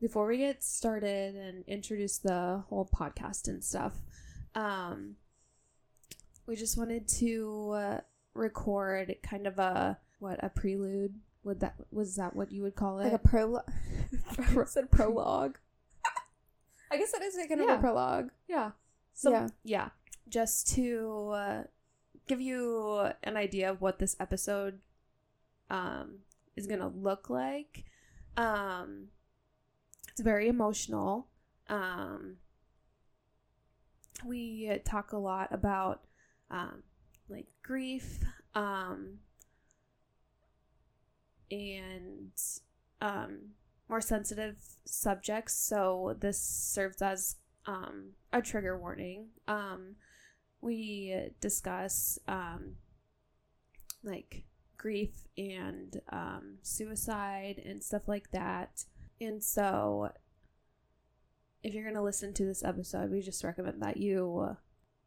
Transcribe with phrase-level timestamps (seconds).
[0.00, 3.94] before we get started and introduce the whole podcast and stuff,
[4.54, 5.16] um,
[6.46, 8.00] we just wanted to uh,
[8.34, 11.14] record kind of a what a prelude.
[11.44, 13.04] Would that was that what you would call it?
[13.04, 13.70] Like a prologue.
[14.38, 15.56] I said prologue.
[16.90, 17.76] I guess that is like kind of Yeah.
[17.76, 18.30] a prologue.
[18.48, 18.70] yeah.
[19.14, 19.48] Some, Yeah.
[19.64, 19.88] yeah.
[20.28, 21.62] Just to uh,
[22.26, 24.80] give you an idea of what this episode
[25.70, 26.18] um,
[26.56, 27.84] is going to look like.
[28.36, 29.08] Um,
[30.20, 31.28] it's very emotional.
[31.70, 32.36] Um,
[34.22, 36.02] we talk a lot about
[36.50, 36.82] um,
[37.30, 38.18] like grief
[38.54, 39.20] um,
[41.50, 42.32] and
[43.00, 43.38] um,
[43.88, 45.54] more sensitive subjects.
[45.54, 49.28] So this serves as um, a trigger warning.
[49.48, 49.94] Um,
[50.60, 52.18] we discuss
[54.04, 54.44] like
[54.76, 55.98] grief and
[56.62, 58.84] suicide and stuff like that.
[59.20, 60.10] And so,
[61.62, 64.54] if you're going to listen to this episode, we just recommend that you uh,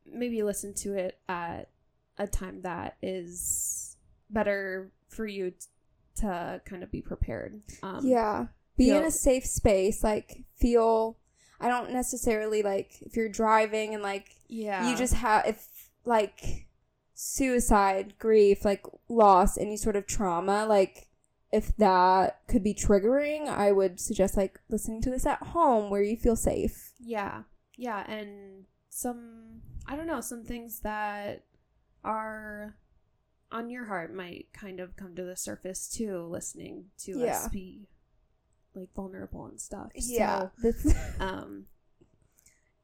[0.06, 1.70] maybe listen to it at
[2.18, 3.98] a time that is
[4.30, 5.58] better for you t-
[6.18, 7.62] to kind of be prepared.
[7.82, 8.48] Um, yeah.
[8.78, 10.04] Be in a safe space.
[10.04, 11.18] Like, feel.
[11.60, 14.90] I don't necessarily like if you're driving and like Yeah.
[14.90, 16.68] you just have if like
[17.14, 21.08] suicide, grief, like loss, any sort of trauma, like
[21.54, 26.02] if that could be triggering, I would suggest like listening to this at home where
[26.02, 26.94] you feel safe.
[27.00, 27.44] Yeah.
[27.78, 28.04] Yeah.
[28.12, 31.44] And some, I don't know, some things that
[32.04, 32.76] are
[33.52, 37.38] on your heart might kind of come to the surface too, listening to Yeah.
[37.38, 37.88] us be
[38.74, 39.92] like vulnerable and stuff.
[39.94, 40.48] Yeah.
[40.60, 41.68] So, um,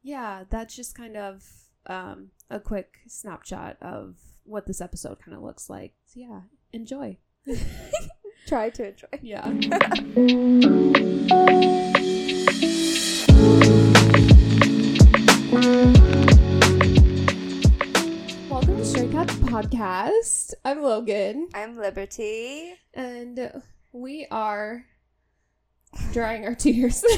[0.04, 1.44] yeah, that's just kind of
[1.88, 5.94] um, a quick snapshot of what this episode kind of looks like.
[6.06, 7.18] So, yeah, enjoy.
[8.50, 9.08] try to enjoy.
[9.22, 9.46] Yeah.
[18.50, 20.54] Welcome to Stray Cats Podcast.
[20.66, 22.74] I'm Logan, I'm Liberty.
[22.94, 23.62] and
[23.94, 24.86] we are
[26.12, 27.04] drying our tears.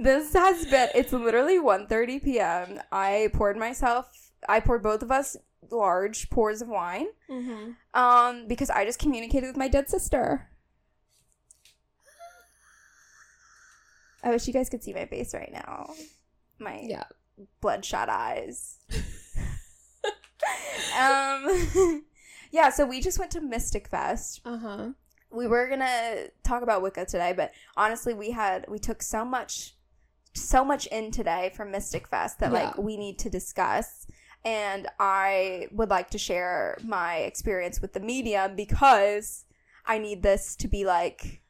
[0.00, 2.80] This has been it's literally 1:30 p.m.
[2.92, 5.36] I poured myself I poured both of us
[5.70, 7.70] large pours of wine mm-hmm.
[7.94, 10.48] um because I just communicated with my dead sister.
[14.22, 15.94] I wish you guys could see my face right now.
[16.58, 17.04] My Yeah.
[17.60, 18.78] bloodshot eyes.
[20.98, 22.04] um
[22.50, 24.40] yeah, so we just went to Mystic Fest.
[24.44, 24.88] Uh huh.
[25.30, 29.76] we were gonna talk about Wicca today, but honestly, we had we took so much,
[30.34, 34.06] so much in today from Mystic Fest that like we need to discuss.
[34.48, 39.44] And I would like to share my experience with the medium because
[39.86, 41.42] I need this to be like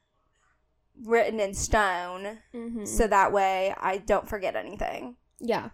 [1.05, 2.85] written in stone, Mm-hmm.
[2.87, 5.17] so that way I don't forget anything.
[5.39, 5.71] yeah.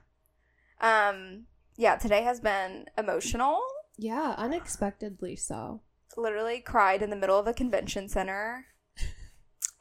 [0.81, 1.47] Um,
[1.77, 3.59] yeah, today has been emotional.
[3.97, 5.81] Yeah, unexpectedly so.
[6.17, 8.67] literally cried in the middle of a convention center.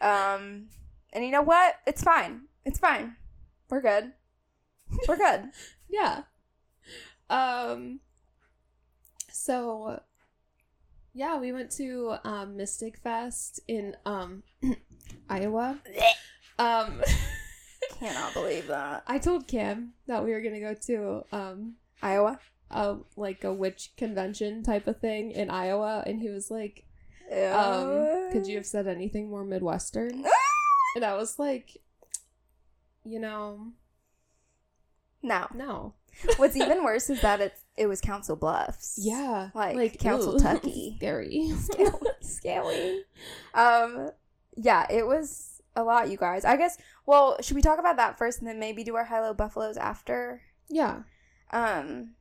[0.02, 0.68] Um,
[1.14, 1.76] and you know what?
[1.88, 2.42] It's fine.
[2.66, 3.16] It's fine.
[3.70, 4.12] We're good.
[5.08, 5.50] We're good.
[5.90, 6.24] Yeah.
[7.30, 8.00] Um
[9.32, 10.02] so
[11.14, 14.44] yeah, we went to um Mystic Fest in um
[15.30, 15.80] Iowa.
[16.60, 17.02] Um
[18.00, 19.04] Cannot believe that.
[19.08, 22.40] I told Cam that we were going to go to um Iowa.
[22.72, 26.86] a like a witch convention type of thing in Iowa and he was like
[27.52, 30.26] um could you have said anything more midwestern?
[30.96, 31.78] And I was like
[33.04, 33.74] you know,
[35.22, 35.48] No.
[35.54, 35.94] no.
[36.38, 39.00] What's even worse is that it's it was Council Bluffs.
[39.02, 39.50] Yeah.
[39.56, 40.96] Like, Council ew, Tucky.
[41.00, 41.52] Scary.
[42.22, 43.04] Scary.
[43.54, 44.12] Um,
[44.56, 46.46] yeah, it was a lot, you guys.
[46.46, 46.78] I guess.
[47.06, 50.42] Well, should we talk about that first, and then maybe do our Hello Buffaloes after?
[50.70, 51.02] yeah.
[51.52, 52.12] um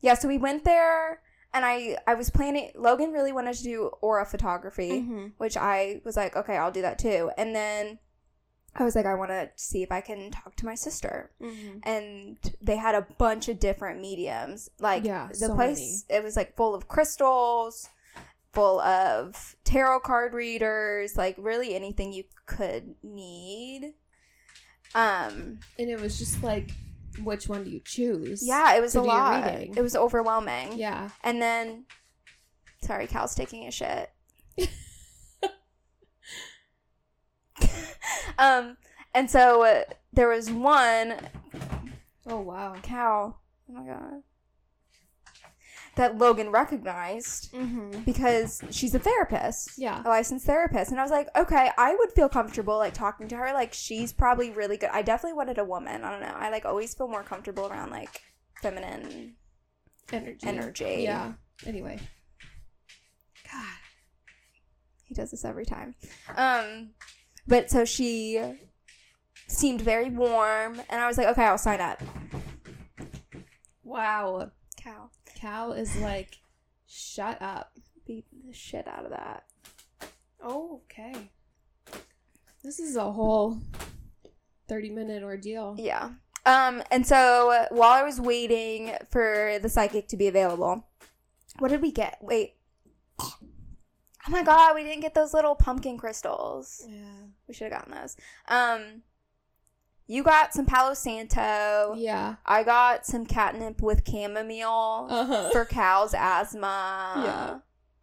[0.00, 1.20] yeah so we went there
[1.54, 5.26] and i i was planning logan really wanted to do aura photography Mm-hmm.
[5.38, 7.98] which i was like okay i'll do that too and then
[8.76, 11.78] i was like i want to see if i can talk to my sister Mm-hmm.
[11.82, 16.36] and they had a bunch of different mediums like Yeah, the so place it was
[16.36, 17.88] like full of crystals
[18.52, 23.94] full of tarot card readers like really anything you could need
[24.94, 26.70] um And it was just like,
[27.22, 28.42] which one do you choose?
[28.46, 31.10] yeah it was a lot it was overwhelming Yeah.
[31.22, 31.84] And then,
[32.82, 34.10] sorry, Cal's taking a shit.
[38.40, 38.76] um,
[39.14, 39.82] and so uh,
[40.12, 41.14] there was one
[42.26, 42.74] Oh wow.
[42.82, 43.36] cow.
[43.68, 44.22] Oh my god.
[45.96, 48.02] that Logan recognized Mm-hmm.
[48.02, 49.72] because she's a therapist.
[49.76, 50.02] Yeah.
[50.04, 53.36] a licensed therapist and i was like okay i would feel comfortable like talking to
[53.36, 56.50] her like she's probably really good i definitely wanted a woman i don't know i
[56.50, 58.20] like always feel more comfortable around like
[58.62, 59.34] feminine
[60.12, 60.46] Energy.
[60.46, 61.32] energy Yeah.
[61.66, 61.98] Anyway.
[63.50, 63.64] god
[65.04, 65.94] he does this every time
[66.36, 66.90] um
[67.50, 68.40] but so she
[69.46, 72.00] seemed very warm and i was like okay i'll sign up
[73.84, 74.50] Wow.
[74.76, 76.38] cow Cal is like,
[76.86, 77.72] shut up.
[78.06, 79.44] beat the shit out of that
[80.42, 81.30] Oh, okay.
[82.62, 83.58] This is a whole
[84.68, 85.76] 30 minute ordeal.
[85.78, 86.10] Yeah.
[86.46, 90.86] Um, and so while I was waiting for the psychic to be available,
[91.58, 92.16] what did we get?
[92.22, 92.54] Wait.
[94.30, 96.86] Oh my god, we didn't get those little pumpkin crystals.
[96.88, 97.00] Yeah.
[97.48, 98.16] We should have gotten those.
[98.46, 99.02] Um,
[100.06, 101.94] you got some Palo Santo.
[101.96, 102.36] Yeah.
[102.46, 105.50] I got some catnip with chamomile Uh-huh.
[105.50, 107.12] for Cal's asthma.
[107.24, 107.50] Yeah.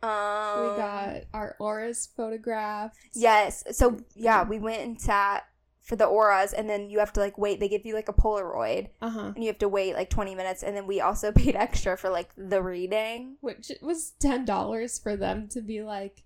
[0.03, 2.97] Um, we got our auras photographed.
[3.13, 3.63] Yes.
[3.71, 5.45] So yeah, we went and sat
[5.87, 7.59] for the auras, and then you have to like wait.
[7.61, 9.31] They give you like a Polaroid, Uh huh.
[9.33, 12.09] and you have to wait like 20 minutes and then we also paid extra for
[12.09, 16.23] like the reading Which was $10 for them to be like,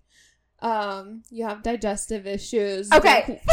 [0.63, 2.91] um, you have digestive issues.
[2.91, 3.41] Okay.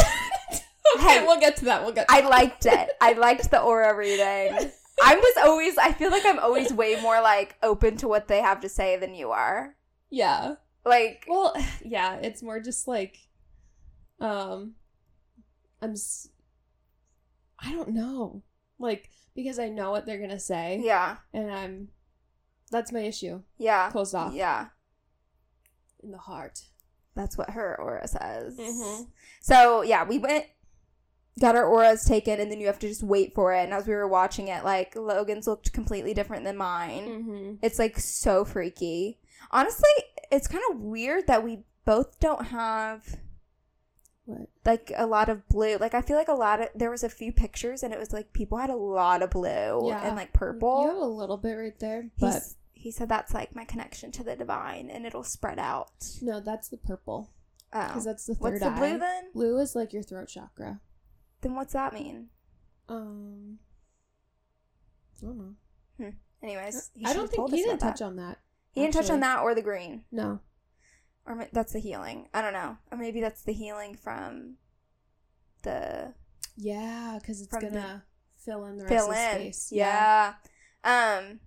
[0.97, 1.25] okay, Hey.
[1.25, 1.83] we'll get to that.
[1.83, 2.29] We'll get to i that.
[2.29, 4.71] liked it i liked the aura reading
[5.03, 8.41] i'm just always i feel like i'm always way more like open to what they
[8.41, 9.75] have to say than you are
[10.09, 10.55] Yeah.
[10.83, 11.53] like Well,
[11.85, 13.17] yeah, it's more just like,
[14.19, 14.73] um,
[15.81, 16.29] I'm, s-
[17.59, 18.41] I don't know,
[18.79, 21.87] like because I know what they're gonna say, yeah and I'm,
[22.71, 23.41] that's my issue.
[23.57, 24.67] yeah Closed off yeah
[26.03, 26.61] in the heart.
[27.15, 29.07] that's what her aura says Mhm.
[29.41, 30.45] so yeah we went
[31.39, 33.87] got our auras taken and then you have to just wait for it and as
[33.87, 37.53] we were watching it like logan's looked completely different than mine Mm-hmm.
[37.61, 39.19] It's like so freaky.
[39.51, 39.89] Honestly,
[40.31, 43.15] it's kind of weird that we both don't have
[44.29, 44.47] What?
[44.65, 45.77] like a lot of blue.
[45.77, 48.13] Like I feel like a lot of there was a few pictures and it was
[48.13, 50.05] like people had a lot of blue Yeah.
[50.05, 50.83] and like purple.
[50.83, 54.11] You have a little bit right there, but He's, he said that's like my connection
[54.13, 55.89] to the divine and it'll spread out.
[56.21, 57.31] no, that's the purple
[57.71, 58.09] because Oh.
[58.09, 58.77] that's the third What's the eye.
[58.79, 59.23] blue then?
[59.33, 60.79] Blue is like your throat chakra.
[61.41, 62.27] Then what's that mean?
[62.87, 63.59] Um,
[65.21, 65.55] I don't know.
[66.41, 68.05] Anyways, he I don't think he didn't touch that.
[68.05, 68.37] on that.
[68.71, 70.03] He didn't touch on that or the green.
[70.11, 70.39] No.
[71.29, 72.27] Or that's the healing.
[72.33, 72.77] I don't know.
[72.91, 74.55] Or maybe that's the healing from
[75.61, 76.13] the
[76.57, 78.03] Yeah, because it's gonna
[78.43, 79.35] fill in the rest fill of in.
[79.53, 79.71] space.
[79.71, 80.33] Yeah.
[80.83, 81.39] Um.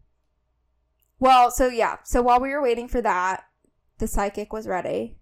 [1.19, 3.45] Well, so yeah, so while we were waiting for that,
[3.99, 5.19] the psychic was ready,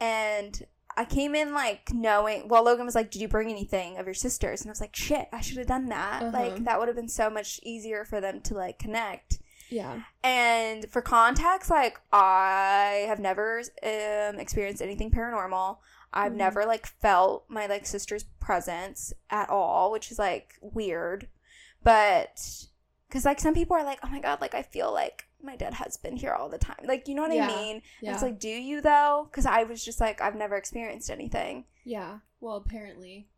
[0.00, 0.64] and
[0.96, 2.46] I came in like knowing.
[2.48, 4.94] Well, Logan was like, "Did you bring anything of your sisters?" And I was like,
[4.94, 6.22] "Shit, I should have done that.
[6.22, 6.38] Uh-huh.
[6.38, 9.31] Like that would have been so much easier for them to like connect."
[9.72, 10.02] Yeah.
[10.22, 15.78] And for context, like I have never um, experienced anything paranormal.
[16.12, 16.36] I've Mhm.
[16.36, 21.28] never like felt my like sister's presence at all, which is like weird.
[21.82, 22.66] But
[23.08, 25.74] because like some people are like, oh my god, like I feel like my dead
[25.74, 26.84] husband here all the time.
[26.84, 27.48] Like you know what Yeah.
[27.50, 27.82] I mean?
[28.00, 28.12] Yeah.
[28.14, 29.26] It's like, do you though?
[29.30, 31.64] Because I was just like, I've never experienced anything.
[31.84, 32.18] yeah.
[32.40, 33.28] Well, apparently,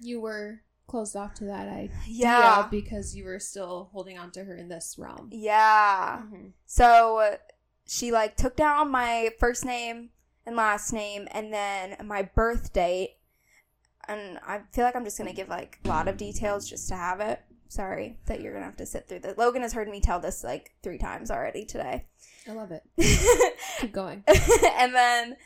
[0.00, 2.66] you were closed off to that idea Yeah.
[2.70, 5.28] because you were still holding on to her in this realm.
[5.30, 6.22] Yeah.
[6.24, 6.52] Mhm.
[6.66, 7.36] So
[7.86, 10.10] she like took down my first name
[10.44, 13.18] and last name and then my birth date.
[14.08, 16.96] And I feel like I'm just gonna give like a lot of details just to
[16.96, 17.40] have it.
[17.68, 19.36] Sorry that you're gonna have to sit through this.
[19.36, 22.06] Logan has heard me tell this like three times already today.
[22.48, 22.82] I love it.
[23.80, 24.24] Keep going.
[24.78, 25.36] and then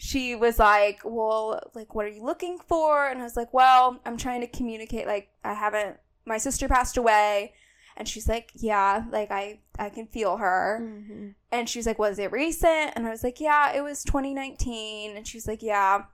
[0.00, 3.06] she was like, Well, like, what are you looking for?
[3.08, 5.06] And I was like, Well, I'm trying to communicate.
[5.06, 7.52] Like, I haven't, my sister passed away.
[7.96, 10.78] And she's like, Yeah, like, I, I can feel her.
[10.80, 11.34] Mhm.
[11.50, 12.92] And she's like, Was it recent?
[12.94, 15.16] And I was like, Yeah, it was 2019.
[15.16, 16.04] And she was like, Yeah.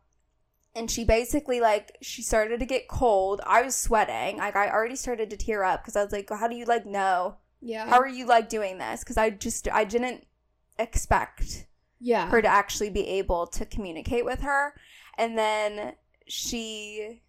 [0.75, 3.41] And she basically, like, she started to get cold.
[3.47, 4.39] I was sweating.
[4.39, 6.87] Like, I already started to tear up because I was like, How do you, like,
[6.87, 7.37] know?
[7.61, 7.87] Yeah.
[7.87, 9.01] How are you, like, doing this?
[9.05, 10.27] Because I just, I didn't
[10.79, 11.67] expect
[12.01, 12.29] yeah.
[12.31, 14.75] her to actually be able to communicate with her.
[15.19, 15.95] And then
[16.27, 17.21] she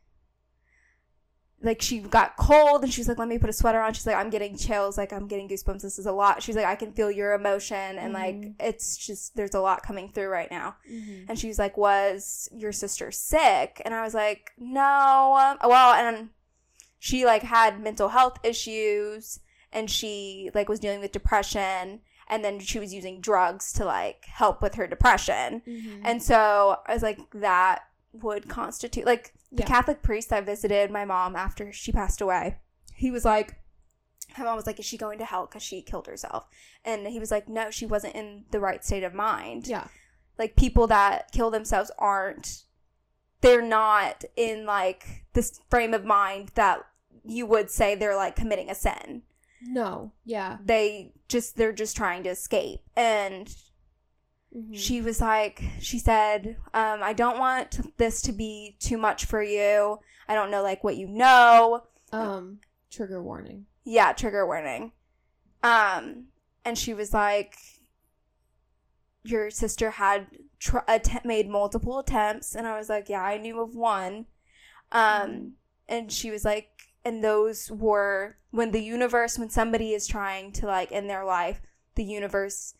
[1.62, 3.93] like she got cold and she's like, Let me put a sweater on.
[3.93, 5.81] She's like, I'm getting chills, like I'm getting goosebumps.
[5.81, 6.43] This is a lot.
[6.43, 8.55] She's like, I can feel your emotion and like Mhm.
[8.60, 10.75] it's just there's a lot coming through right now.
[10.89, 11.25] Mhm.
[11.29, 13.81] And she's like, Was your sister sick?
[13.86, 15.57] And I was like, No.
[15.63, 16.29] Well, and
[17.00, 19.39] she like had mental health issues
[19.72, 24.25] and she like was dealing with depression and then she was using drugs to like
[24.25, 25.62] help with her depression.
[25.67, 26.01] Mhm.
[26.03, 29.67] And so I was like, that would constitute like the Yeah.
[29.67, 32.60] Catholic priest that visited my mom after she passed away.
[32.94, 33.55] He was like,
[34.38, 36.48] my mom was like, "Is she going to hell because she killed herself?"
[36.84, 39.67] And he was like, "No, she wasn't in the right state of mind.
[39.67, 39.88] Yeah.
[40.38, 42.63] Like people that kill themselves aren't.
[43.41, 46.79] They're not in like this frame of mind that
[47.24, 49.22] you would say they're like committing a sin.
[49.65, 50.12] No.
[50.25, 50.57] Yeah.
[50.63, 53.53] They just they're just trying to escape and."
[54.55, 54.77] Mhm.
[54.77, 59.43] she was like she said um, i don't want this to be too much for
[59.43, 63.65] you i don't know like what you know um trigger warning.
[63.84, 64.93] yeah trigger warning
[65.62, 66.27] um
[66.63, 67.57] and she was like
[69.25, 70.27] your sister had
[70.60, 74.25] tr- att- made multiple attempts and i was like yeah i knew of one
[74.93, 75.51] um
[75.89, 76.69] and she was like
[77.06, 81.62] and those were when the universe when somebody is trying to like in their life
[81.96, 82.74] the universe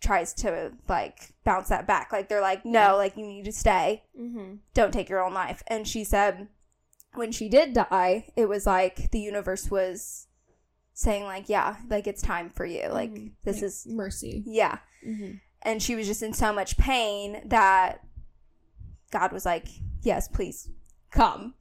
[0.00, 4.02] tries to like bounce that back like they're like no like you need to stay
[4.18, 4.54] Mm-hmm.
[4.74, 5.62] don't take your own life.
[5.66, 6.48] And she said
[7.14, 10.28] when she did die, it was like the universe was
[10.94, 12.86] saying like, yeah, like it's time for you.
[12.88, 13.32] Like Mhm.
[13.44, 14.42] this Like, is mercy.
[14.46, 14.78] yeah.
[15.06, 15.32] Mm-hmm.
[15.62, 18.04] And she was just in so much pain that
[19.10, 19.66] God was like,
[20.02, 20.68] yes, please
[21.10, 21.54] come.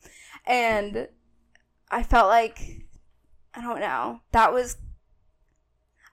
[0.46, 1.08] And
[1.92, 2.86] I felt like
[3.54, 4.22] I don't know.
[4.32, 4.78] That was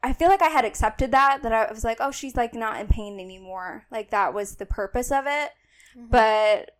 [0.02, 2.80] I feel like I had accepted that that I was like, oh, she's like not
[2.80, 3.84] in pain anymore.
[3.90, 5.50] Like that was the purpose of it
[5.98, 6.72] but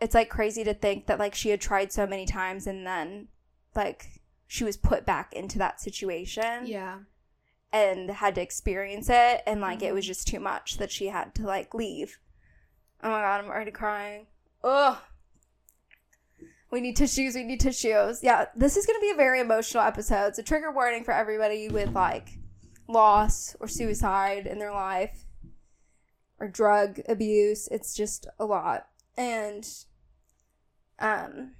[0.00, 3.28] it's like crazy to think that like she had tried so many times and then
[3.74, 7.00] like she was put back into that situation yeah.
[7.74, 10.08] and had to experience it and like it was Mhm.
[10.08, 12.18] just too much that she had to like leave
[13.02, 14.28] oh my god i'm already crying
[14.62, 14.96] ugh
[16.74, 18.22] we need tissues we need tissues.
[18.22, 20.26] Yeah this is gonna be a very emotional episode.
[20.26, 22.38] It's a trigger warning for everybody with like
[22.88, 25.24] loss or suicide in their life
[26.38, 27.68] or drug abuse.
[27.70, 28.88] It's just a lot.
[29.16, 29.66] And
[30.98, 31.52] um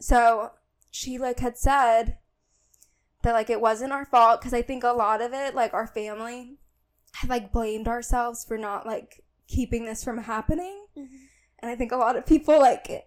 [0.00, 0.52] so
[0.90, 2.18] she like had said
[3.22, 5.86] that like it wasn't our fault because I think a lot of it, like our
[5.86, 6.58] family,
[7.14, 10.86] had like blamed ourselves for not like keeping this from happening.
[10.96, 13.06] And I think a lot of people like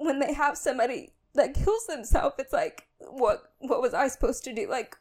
[0.00, 4.54] when they have somebody that kills themselves, it's like what what was I supposed to
[4.54, 4.68] do?
[4.68, 4.96] Like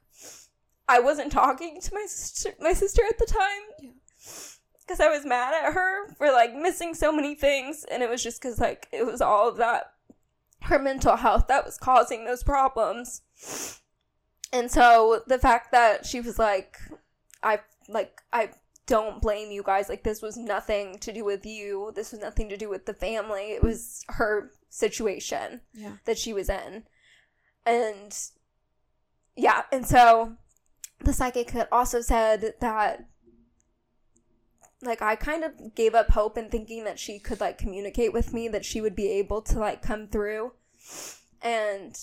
[0.87, 3.93] I wasn't talking to my sister my sister at the time.
[4.87, 8.21] Cuz I was mad at her for like missing so many things and it was
[8.23, 9.93] just cuz like it was all of that
[10.63, 13.21] her mental health that was causing those problems.
[14.51, 16.79] And so the fact that she was like,
[17.41, 18.49] I like I
[18.87, 19.87] don't blame you guys.
[19.87, 21.91] Like this was nothing to do with you.
[21.95, 23.51] This was nothing to do with the family.
[23.51, 25.97] It was her situation Yeah.
[26.05, 26.83] that she was in.
[27.65, 28.17] And
[29.35, 30.37] yeah, and so
[31.03, 33.05] the psychic had also said that
[34.81, 38.33] like I kind of gave up hope in thinking that she could like communicate with
[38.33, 40.53] me, that she would be able to like come through.
[41.41, 41.97] And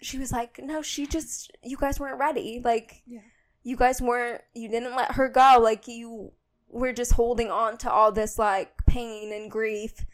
[0.00, 2.60] she was like, "No, she just you guys weren't ready.
[2.64, 3.20] Like Yeah.
[3.62, 5.58] you guys weren't you didn't let her go.
[5.60, 6.32] Like you
[6.68, 10.04] were just holding on to all this like pain and grief.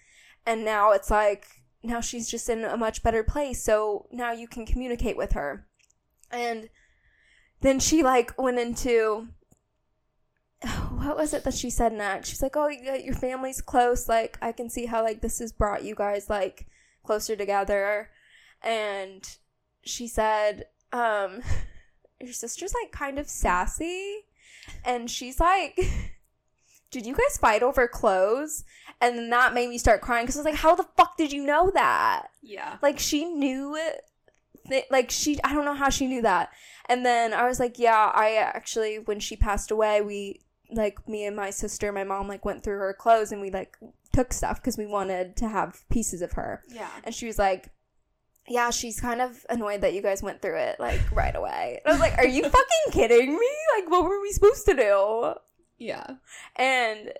[0.46, 3.62] And now it's like now she's just in a much better place.
[3.64, 5.66] So now you can communicate with her."
[6.30, 6.68] And
[7.60, 9.28] then she like went into
[10.90, 12.28] what was it that she said next?
[12.28, 14.08] She's like, "Oh, you- your family's close.
[14.08, 16.66] Like, I can see how like this has brought you guys like
[17.02, 18.10] closer together."
[18.62, 19.26] And
[19.82, 21.40] she said, um,
[22.20, 24.26] "Your sister's like kind of sassy,"
[24.84, 25.78] and she's like,
[26.90, 28.64] "Did you guys fight over clothes?"
[29.00, 31.32] And then that made me start crying because I was like, "How the fuck did
[31.32, 32.76] you know that?" Yeah.
[32.82, 34.02] like she knew it
[34.68, 36.50] th- like she i don't know how she knew that
[36.88, 40.40] and then i was like yeah i actually when she passed away we
[40.72, 43.76] like me and my sister my mom like went through her clothes and we like
[44.12, 46.88] took stuff because we wanted to have pieces of her Yeah.
[47.04, 47.70] and she was like
[48.48, 51.90] yeah she's kind of annoyed that you guys went through it like right away and
[51.90, 55.34] i was like are you fucking kidding me like what were we supposed to do
[55.80, 56.06] Yeah.
[56.56, 57.12] and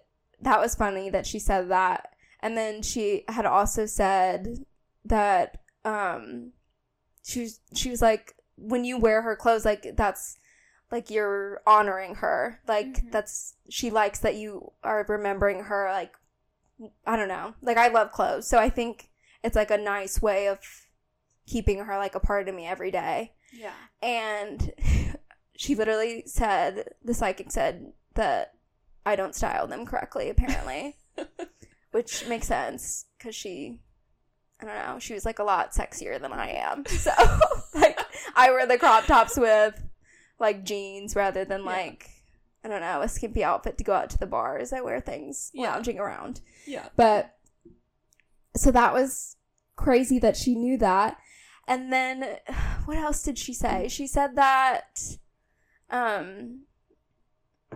[0.43, 2.11] that was funny that she said that.
[2.41, 4.65] And then she had also said
[5.05, 6.53] that um
[7.25, 10.39] she was, she was like when you wear her clothes like that's
[10.91, 12.61] like you're honoring her.
[12.69, 13.13] Like Mhm.
[13.13, 16.13] that's she likes that you are remembering her like
[17.07, 17.55] I don't know.
[17.61, 18.47] Like I love clothes.
[18.49, 19.11] So I think
[19.43, 20.59] it's like a nice way of
[21.47, 23.73] keeping her like a part of me every day Yeah.
[24.03, 24.73] and
[25.57, 28.53] she literally said the psychic said that
[29.05, 30.97] I don't style them correctly apparently,
[31.91, 33.81] which makes sense cuz she
[34.63, 36.85] I don't know, she was like a lot sexier than I am.
[36.89, 37.11] So
[37.75, 37.99] like
[38.37, 39.83] I wear the crop tops with
[40.39, 41.67] like jeans rather than Yeah.
[41.67, 42.11] like
[42.63, 44.73] I don't know, a skimpy outfit to go out to the bars.
[44.73, 45.71] I wear things Yeah.
[45.73, 46.43] lounging around.
[46.67, 46.89] Yeah.
[46.97, 47.37] But
[48.57, 49.37] so that was
[49.77, 51.17] crazy that she knew that.
[51.67, 52.37] And then
[52.85, 53.89] what else did she say?
[53.89, 55.01] She said that
[55.89, 56.65] um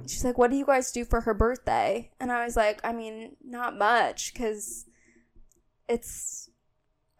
[0.02, 2.92] she's like, "What do you guys do for her birthday?" And I was like, "I
[2.92, 4.86] mean, not much cuz
[5.88, 6.50] it's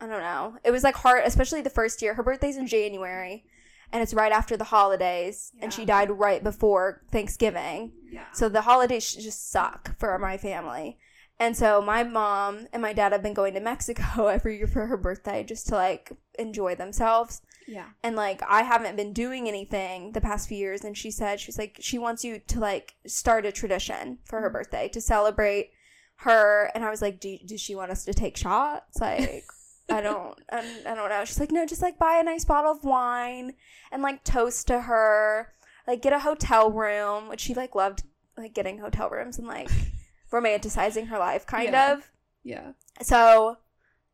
[0.01, 0.59] I don't know.
[0.65, 2.15] It was like hard, especially the first year.
[2.15, 3.45] Her birthday's in January
[3.93, 7.93] and it's right after the holidays and she died right before Thanksgiving.
[8.11, 8.25] Yeah.
[8.33, 10.99] So the holidays just suck for my family.
[11.39, 14.87] And so my mom and my dad have been going to Mexico every year for
[14.87, 17.41] her birthday just to like enjoy themselves.
[17.67, 17.87] Yeah.
[18.03, 21.59] And like I haven't been doing anything the past few years and she said she's
[21.59, 24.53] like she wants you to like start a tradition for her Mhm.
[24.53, 25.71] birthday to celebrate
[26.17, 29.45] her and I was like do does she want us to take shots like
[29.89, 32.73] I don't I, I don't know she's like no just like buy a nice bottle
[32.73, 33.55] of wine
[33.91, 35.53] and like toast to her
[35.89, 38.03] like get a hotel room which she like loved
[38.37, 39.71] like getting hotel rooms and like
[40.33, 41.93] romanticizing her life kind Yeah.
[41.95, 42.11] of
[42.43, 42.73] Yeah.
[43.03, 43.59] so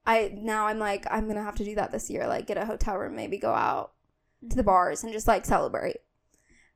[0.07, 2.27] I now I'm like I'm gonna have to do that this year.
[2.27, 3.93] Like get a hotel room, maybe go out
[4.49, 5.99] to the bars and just like celebrate.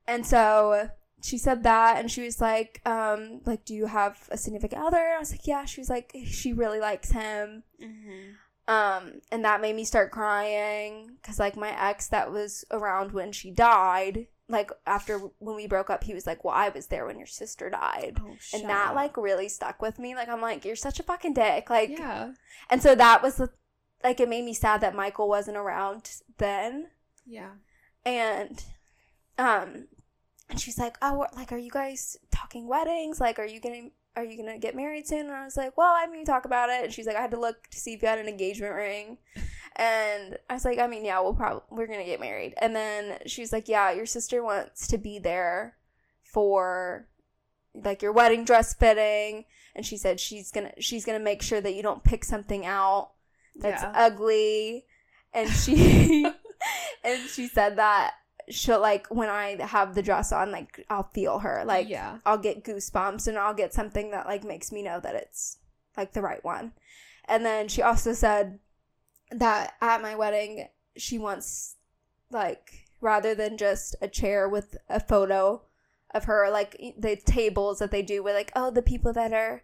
[0.07, 0.91] And so
[1.23, 4.99] she said that, and she was like, um, like, do you have a significant other?
[4.99, 5.65] I was like, yeah.
[5.65, 7.63] She was like, she really likes him.
[7.83, 8.35] Mm-hmm.
[8.67, 13.33] Um, and that made me start crying because like my ex that was around when
[13.33, 17.07] she died, like after when we broke up, he was like, well, I was there
[17.07, 18.19] when your sister died.
[18.21, 20.15] Oh, And that like really stuck with me.
[20.15, 21.71] Like I'm like, you're such a fucking dick.
[21.71, 22.33] Like yeah.
[22.71, 23.41] and so that was
[24.03, 26.89] like it made me sad that Michael wasn't around then.
[27.27, 27.53] Yeah.
[28.05, 28.63] And
[29.39, 29.89] um
[30.51, 33.21] and she's like, "Oh, like are you guys talking weddings?
[33.21, 35.77] Like are you getting are you going to get married soon?" And I was like,
[35.77, 37.79] "Well, I mean, you talk about it." And she's like, "I had to look to
[37.79, 39.19] see if you had an engagement ring."
[39.77, 43.19] And I was like, "I mean, yeah, we'll probably we're to get married." And then
[43.27, 45.77] she was like, "Yeah, your sister wants to be there
[46.23, 47.09] for
[47.75, 51.75] like your wedding dress fitting." And she said she's to she's to make sure that
[51.75, 53.11] you don't pick something out
[53.57, 53.93] that's Yeah.
[53.95, 54.85] ugly
[55.33, 56.25] and she
[57.05, 58.15] and she said that
[58.49, 62.19] she'll like when i have the dress on like i'll feel her like yeah.
[62.27, 65.59] i'll get goosebumps and i'll get something that like makes me know that it's
[65.97, 66.73] like the right one
[67.27, 68.59] and then she also said
[69.31, 71.77] that at my wedding she wants
[72.31, 75.63] like rather than just a chair with a photo
[76.15, 79.63] of her like the tables that they do with like oh the people that are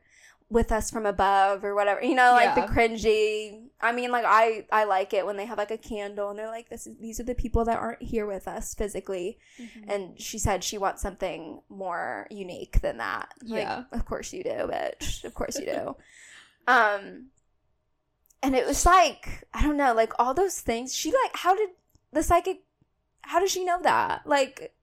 [0.48, 2.66] with us from above or whatever you know like Yeah.
[2.66, 6.30] the cringy i mean like i i like it when they have like a candle
[6.30, 9.38] and they're like this is these are the people that aren't here with us physically
[9.60, 9.84] Mhm.
[9.86, 13.84] and she said she wants something more unique than that Like, Yeah.
[13.92, 15.96] of course you do bitch of course you do
[16.66, 17.26] um
[18.42, 21.70] and it was like i don't know like all those things she like how did
[22.12, 22.62] the psychic
[23.22, 24.74] how does she know that like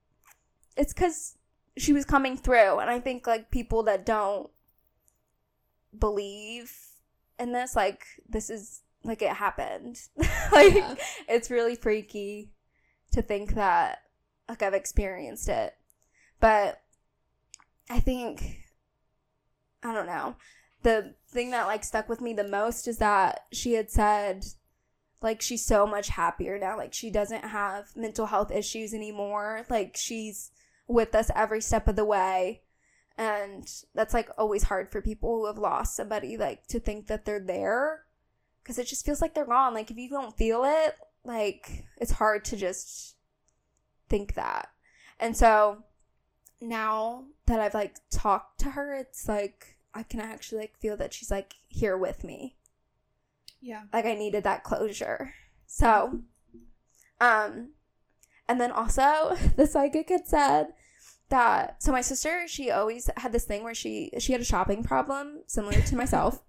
[0.76, 1.36] it's because
[1.76, 4.50] she was coming through and i think like people that don't
[5.98, 6.72] believe
[7.38, 10.00] in this like this is like it happened
[10.52, 10.94] like Yeah.
[11.28, 12.50] it's really freaky
[13.12, 14.02] to think that
[14.48, 15.74] like I've experienced it.
[16.40, 16.80] But
[17.90, 18.64] I think
[19.82, 20.36] I don't know.
[20.82, 24.44] The thing that like stuck with me the most is that she had said
[25.20, 26.76] like she's so much happier now.
[26.76, 29.64] Like she doesn't have mental health issues anymore.
[29.68, 30.50] Like she's
[30.86, 32.62] with us every step of the way.
[33.16, 37.24] And that's like always hard for people who have lost somebody like to think that
[37.24, 38.04] they're there
[38.64, 39.74] cuz it just feels like they're gone.
[39.74, 43.16] Like if you don't feel it, like it's hard to just
[44.08, 44.70] think that.
[45.18, 45.82] And so
[46.60, 51.12] now that I've like talked to her, it's like I can actually like feel that
[51.12, 52.56] she's like here with me.
[53.60, 53.82] Yeah.
[53.92, 55.34] Like I needed that closure.
[55.66, 56.20] So
[57.20, 57.70] um
[58.48, 60.68] and then also the psychic had said
[61.28, 64.82] that so my sister she always had this thing where she she had a shopping
[64.82, 66.42] problem similar to myself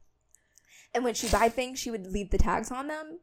[0.93, 3.19] and when she'd buy things she would leave the tags on them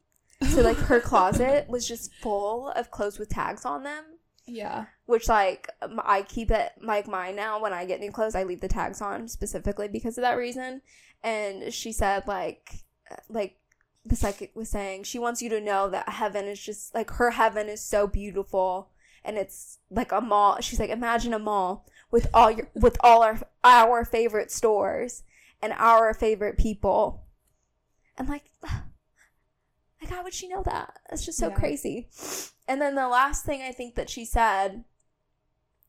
[0.50, 4.04] so like her closet was just full of clothes with tags on them
[4.46, 4.86] Yeah.
[5.06, 7.60] which like I keep it like mine now.
[7.60, 10.82] When I get new clothes I leave the tags on specifically because of that reason.
[11.22, 13.56] And she said like uh, like
[14.04, 17.32] the psychic was saying she wants you to know that heaven is just like her
[17.32, 18.90] heaven is so beautiful.
[19.24, 20.60] And it's like a mall.
[20.60, 25.24] She's like imagine a mall with all your with all our our favorite stores
[25.60, 27.24] and our favorite people.
[28.16, 28.44] And like
[30.00, 30.98] like how would she know that?
[31.08, 31.54] That's just so Yeah.
[31.54, 32.08] crazy.
[32.68, 34.84] And then the last thing i think that she said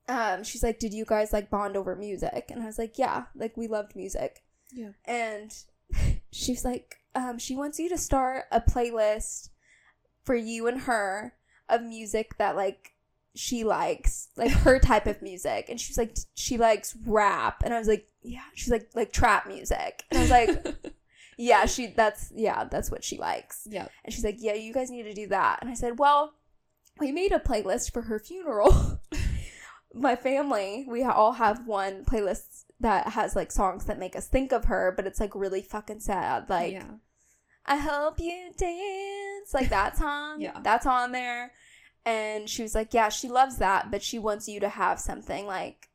[0.08, 2.46] um she's like did you guys like bond over music?
[2.50, 4.44] And i was like yeah like we loved music.
[4.72, 4.92] Yeah.
[5.06, 5.54] and
[6.32, 9.50] she's like um she wants you to start a playlist
[10.24, 11.34] for you and her
[11.70, 12.92] of music that like
[13.36, 15.68] she likes like her type of music.
[15.70, 17.62] And she's like she likes rap.
[17.64, 18.42] And i was like yeah.
[18.56, 20.04] She's like like trap music.
[20.12, 20.76] And i was like
[21.38, 23.88] yeah she that's yeah that's what she likes yeah.
[24.04, 25.60] and she's like, Yeah, you guys need to do that.
[25.62, 26.34] And I said, Well,
[27.00, 29.00] we made a playlist for her funeral.
[29.94, 34.52] My family, we all have one playlist that has like songs that make us think
[34.52, 36.50] of her, but it's like really fucking sad.
[36.50, 36.92] Like, yeah.
[37.66, 40.42] I hope you dance, like that song.
[40.42, 40.60] Yeah.
[40.64, 41.52] That's on there.
[42.06, 45.46] And she was like, Yeah, she loves that, but she wants you to have something
[45.46, 45.90] like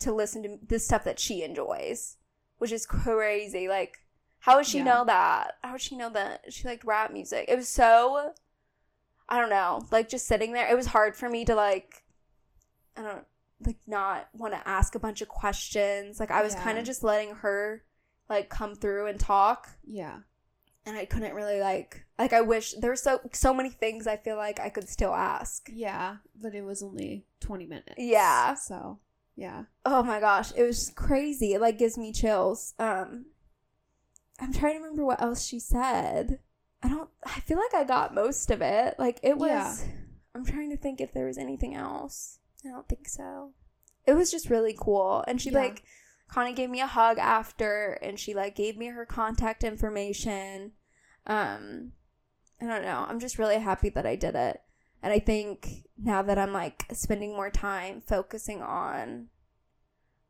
[0.00, 2.16] to listen to the stuff that she enjoys,
[2.58, 3.68] which is crazy.
[3.68, 4.01] Like,
[4.42, 4.84] how would she Yeah.
[4.84, 5.56] know that?
[5.62, 7.44] How would she know that she liked rap music?
[7.48, 8.32] It was so,
[9.28, 10.68] I don't know, like just sitting there.
[10.70, 12.04] It was hard for me to like,
[12.96, 13.24] I don't
[13.64, 16.18] like not want to ask a bunch of questions.
[16.18, 16.62] Like I was Yeah.
[16.64, 17.84] kind of just letting her
[18.28, 20.18] like come through and talk Yeah.
[20.86, 24.16] and I couldn't really like like I wish there were so so many things I
[24.16, 25.68] feel like I could still ask.
[25.72, 26.16] Yeah.
[26.34, 27.94] But it was only 20 minutes.
[27.98, 28.54] Yeah.
[28.54, 28.98] So,
[29.36, 29.64] yeah.
[29.84, 31.54] Oh my gosh, it was crazy.
[31.54, 32.74] It like gives me chills.
[32.80, 33.26] Um
[34.40, 36.40] I'm trying to remember what else she said.
[36.82, 38.96] I don't I feel like I got most of it.
[38.98, 39.76] Like it was Yeah.
[40.34, 42.38] I'm trying to think if there was anything else.
[42.64, 43.52] I don't think so.
[44.06, 45.24] It was just really cool.
[45.28, 45.58] And she Yeah.
[45.60, 45.82] like
[46.28, 50.72] Connie gave me a hug after and she like gave me her contact information.
[51.26, 51.92] Um
[52.60, 53.04] I don't know.
[53.08, 54.60] I'm just really happy that I did it.
[55.02, 59.28] And I think now that I'm like spending more time focusing on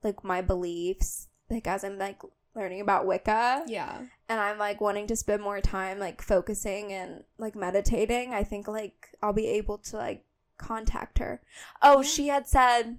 [0.03, 2.21] like my beliefs, like as I'm like
[2.55, 4.03] learning about Wicca Yeah.
[4.29, 8.69] and I'm like wanting to spend more time like focusing and like meditating, I think
[8.69, 10.25] like I'll be able to like
[10.59, 11.41] contact her.
[11.81, 12.09] Oh, Yeah.
[12.09, 12.99] she had said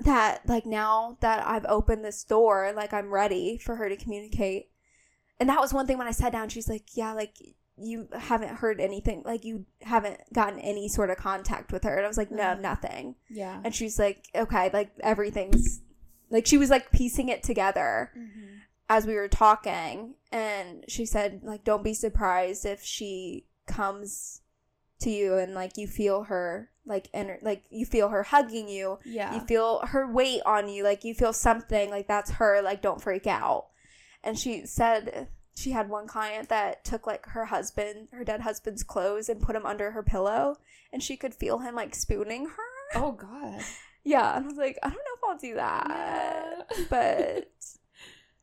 [0.00, 4.70] that like now that I've opened this door, like I'm ready for her to communicate.
[5.38, 7.36] And that was one thing when I sat down, she's like, Yeah, like
[7.76, 11.96] you haven't heard anything, like you haven't gotten any sort of contact with her.
[11.96, 12.60] And I was like, No, Mhm.
[12.60, 13.14] nothing.
[13.30, 13.60] Yeah.
[13.64, 15.80] And she's like, Okay, like everything's
[16.30, 18.58] like she was like piecing it together Mhm.
[18.88, 24.42] As we were talking and she said like don't be surprised if she comes
[25.00, 28.98] to you and like you feel her like enter- like you feel her hugging you.
[29.04, 29.34] Yeah.
[29.34, 30.84] you feel her weight on you.
[30.84, 31.90] Like you feel something.
[31.90, 32.60] Like that's her.
[32.62, 33.68] Like don't freak out.
[34.22, 38.82] And she said she had one client that took like her husband her dead husband's
[38.82, 40.56] clothes and put him under her pillow
[40.92, 43.00] and she could feel him like spooning her.
[43.00, 43.60] Oh, God.
[44.04, 44.36] yeah.
[44.36, 46.66] And i was like i don't know if i'll do that.
[46.78, 46.84] Yeah.
[46.90, 47.50] but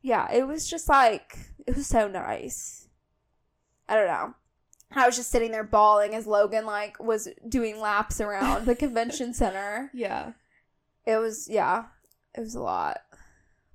[0.01, 1.37] yeah, it was just like
[1.67, 2.87] it was so nice.
[3.87, 4.33] I don't know.
[4.93, 9.33] I was just sitting there bawling as Logan like was doing laps around the convention
[9.33, 9.89] center.
[9.93, 10.33] Yeah.
[11.05, 11.85] It was yeah,
[12.35, 13.01] it was a lot.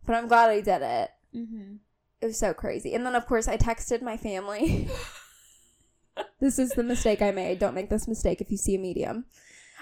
[0.05, 1.11] But I'm glad I did it.
[1.35, 1.75] Mm-hmm.
[2.21, 2.95] It was so crazy.
[2.95, 4.89] And then of course I texted my family.
[6.41, 7.59] this is the mistake I made.
[7.59, 9.27] Don't make this mistake if you see a medium.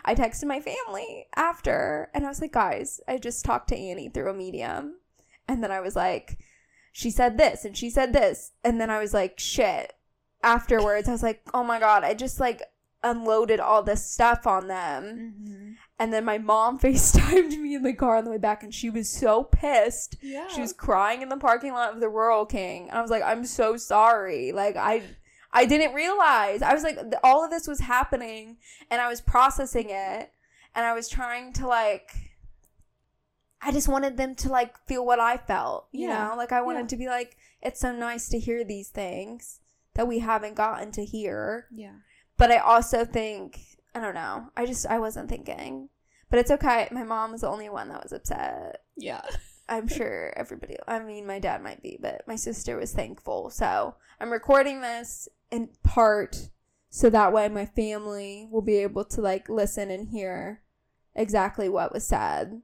[0.05, 4.11] I texted my family after and I was like, guys, I just talked to Annie
[4.11, 4.97] through a medium.
[5.49, 6.39] And then I was like,
[6.93, 8.53] she said this and she said this.
[8.63, 9.95] And then I was like, shit.
[10.43, 12.63] Afterwards, I was like, oh my God, I just like
[13.03, 15.05] unloaded all this stuff on them.
[15.05, 15.73] Mm-hmm.
[15.99, 18.91] And then my mom FaceTimed me in the car on the way back and she
[18.91, 20.17] was so pissed.
[20.23, 20.49] Yeah.
[20.49, 22.89] She was crying in the parking lot of the Rural King.
[22.89, 24.53] And I was like, I'm so sorry.
[24.53, 25.03] Like, I.
[25.57, 26.63] I didn't realize.
[26.63, 28.57] I was like, th- all of this was happening,
[28.91, 30.33] and I was processing it,
[30.75, 32.24] and I was trying to like.
[33.67, 36.29] I just wanted them to like feel what I felt, you Yeah.
[36.29, 36.37] know.
[36.37, 36.87] Like I wanted Yeah.
[36.89, 39.61] to be like, it's so nice to hear these things
[39.95, 41.67] that we haven't gotten to hear.
[41.71, 41.95] Yeah.
[42.37, 43.61] But I also think,
[43.95, 44.49] I don't know.
[44.57, 45.89] I just I wasn't thinking,
[46.31, 46.89] but it's okay.
[46.91, 48.83] My mom was the only one that was upset.
[48.97, 49.23] Yeah.
[49.69, 53.49] I'm sure everybody, I mean, my dad might be, but my sister was thankful.
[53.49, 56.51] So I'm recording this in part
[56.91, 60.61] so that way my family will be able to like listen and hear
[61.15, 62.61] exactly what was said.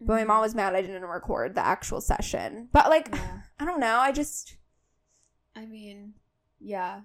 [0.00, 0.42] But my mom mm-hmm.
[0.42, 2.68] was mad I didn't record the actual session.
[2.72, 3.40] But like, Yeah.
[3.58, 3.98] I don't know.
[3.98, 4.56] I just,
[5.54, 6.14] I mean,
[6.58, 7.02] yeah.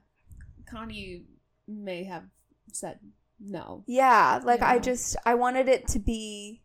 [0.69, 1.23] Connie
[1.67, 2.23] may have
[2.71, 2.99] said
[3.39, 3.83] no.
[3.85, 6.63] yeah, like I just, I wanted it to be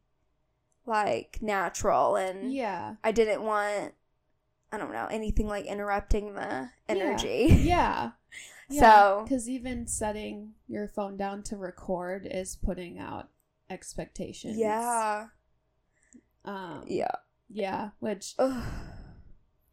[0.87, 2.95] like natural and Yeah.
[3.03, 3.95] I didn't want,
[4.71, 7.49] I don't know, anything like interrupting the energy.
[7.61, 8.13] Yeah.
[8.73, 13.29] So- because even setting your phone down to record is putting out
[13.69, 14.57] expectations.
[14.57, 15.27] Yeah.
[16.45, 16.85] Um.
[16.87, 17.11] Yeah.
[17.49, 17.91] Yeah.
[18.01, 18.63] Which Ugh.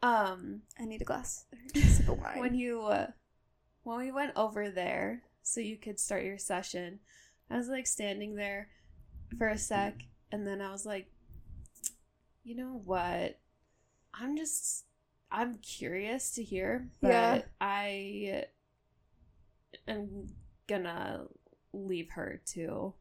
[0.03, 1.45] um I need a glass.
[1.75, 2.39] Sip of wine.
[2.39, 3.07] when you uh,
[3.83, 6.99] when we went over there so you could start your session,
[7.49, 8.69] I was like standing there
[9.37, 10.01] for a sec,
[10.31, 11.07] and then I was like,
[12.43, 13.39] you know what?
[14.13, 14.85] I'm just
[15.31, 17.41] I'm curious to hear, but Yeah.
[17.61, 18.45] I
[19.87, 20.27] am
[20.67, 21.27] gonna
[21.73, 22.93] leave her to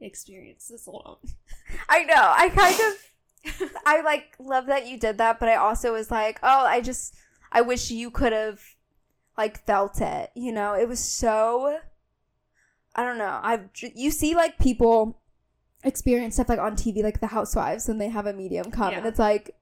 [0.00, 1.16] experience this alone.
[1.88, 2.14] I know.
[2.16, 6.38] I kind of I like love that you did that, but I also was like,
[6.42, 7.14] oh, I just
[7.52, 8.60] I wish you could have
[9.36, 10.30] like felt it.
[10.34, 11.78] You know, it was so
[12.94, 13.40] I don't know.
[13.42, 15.20] I've you see like people
[15.84, 19.06] experience stuff like on TV, like the housewives, and they have a medium come, and
[19.06, 19.54] it's like,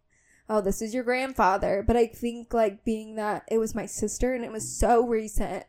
[0.48, 1.84] oh, this is your grandfather.
[1.86, 5.64] But I think like being that it was my sister and it was so recent.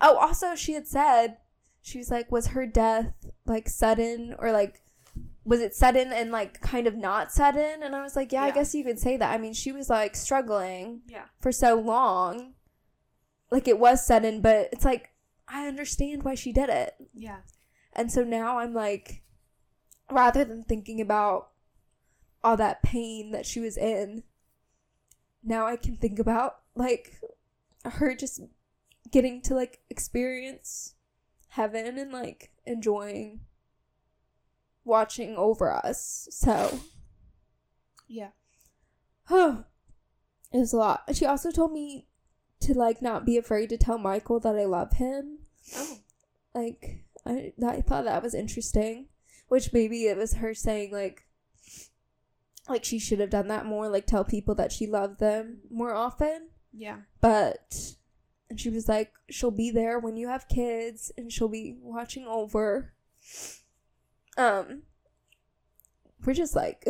[0.00, 1.38] Oh, also she had said
[1.86, 4.82] she was like, was her death like sudden or like
[5.44, 7.80] was it sudden and like kind of not sudden?
[7.80, 9.32] And I was like, yeah, I guess you could say that.
[9.32, 11.26] I mean, she was like struggling Yeah.
[11.40, 12.54] for so long.
[13.52, 15.10] Like it was sudden, but it's like
[15.46, 16.94] I understand why she did it.
[17.14, 17.42] Yeah.
[17.92, 19.22] And so now I'm like
[20.10, 21.50] rather than thinking about
[22.42, 24.24] all that pain that she was in,
[25.44, 27.20] now I can think about like
[27.84, 28.40] her just
[29.12, 30.94] getting to like experience
[31.48, 33.40] heaven and like enjoying
[34.84, 36.28] watching over us.
[36.30, 36.80] So
[38.08, 38.30] Yeah.
[39.24, 39.64] Huh.
[40.52, 41.02] it was a lot.
[41.14, 42.06] She also told me
[42.60, 45.38] to like not be afraid to tell Michael that I love him.
[45.74, 45.98] Oh.
[46.54, 49.08] Like I I thought that was interesting.
[49.48, 51.26] Which maybe it was her saying like
[52.68, 55.94] like she should have done that more, like tell people that she loved them more
[55.94, 56.48] often.
[56.72, 56.98] Yeah.
[57.20, 57.94] But
[58.48, 62.26] and she was like, she'll be there when you have kids and she'll be watching
[62.26, 62.92] over.
[64.36, 64.82] Um
[66.24, 66.84] we're just like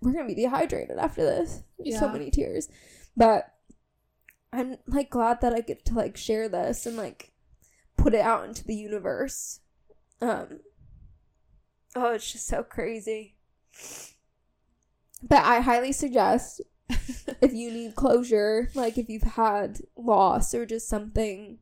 [0.00, 1.62] we're gonna be dehydrated after this.
[1.78, 2.68] There's So many tears.
[3.16, 3.52] But
[4.52, 7.32] I'm like glad that I get to like share this and like
[7.96, 9.60] put it out into the universe.
[10.20, 10.60] Um
[11.94, 13.36] Oh, it's just so crazy.
[15.22, 20.88] But I highly suggest if you need closure, like if you've had loss or just
[20.88, 21.58] something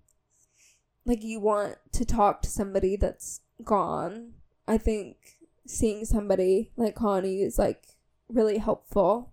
[1.07, 4.35] like you want to talk to somebody that's gone,
[4.67, 5.17] I think
[5.67, 7.85] seeing somebody like Connie is like
[8.29, 9.33] really helpful.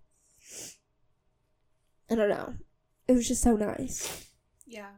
[2.10, 2.56] I don't know.
[3.08, 4.28] It was just so nice.
[4.66, 4.92] yeah.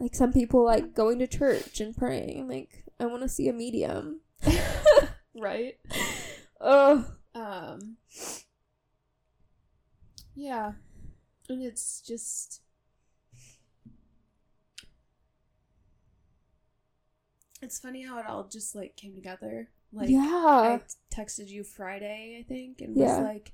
[0.00, 2.48] Like some people like going to church and praying.
[2.48, 4.20] Like I want to see a medium.
[5.36, 5.78] Right.
[6.60, 7.96] Oh, Um.
[10.34, 10.72] Yeah.
[11.48, 12.60] And it's just.
[17.62, 19.70] It's funny how it all just like came together.
[19.92, 20.20] Like yeah.
[20.28, 20.80] I
[21.14, 23.16] texted you Friday, I think, and Yeah.
[23.18, 23.52] was like,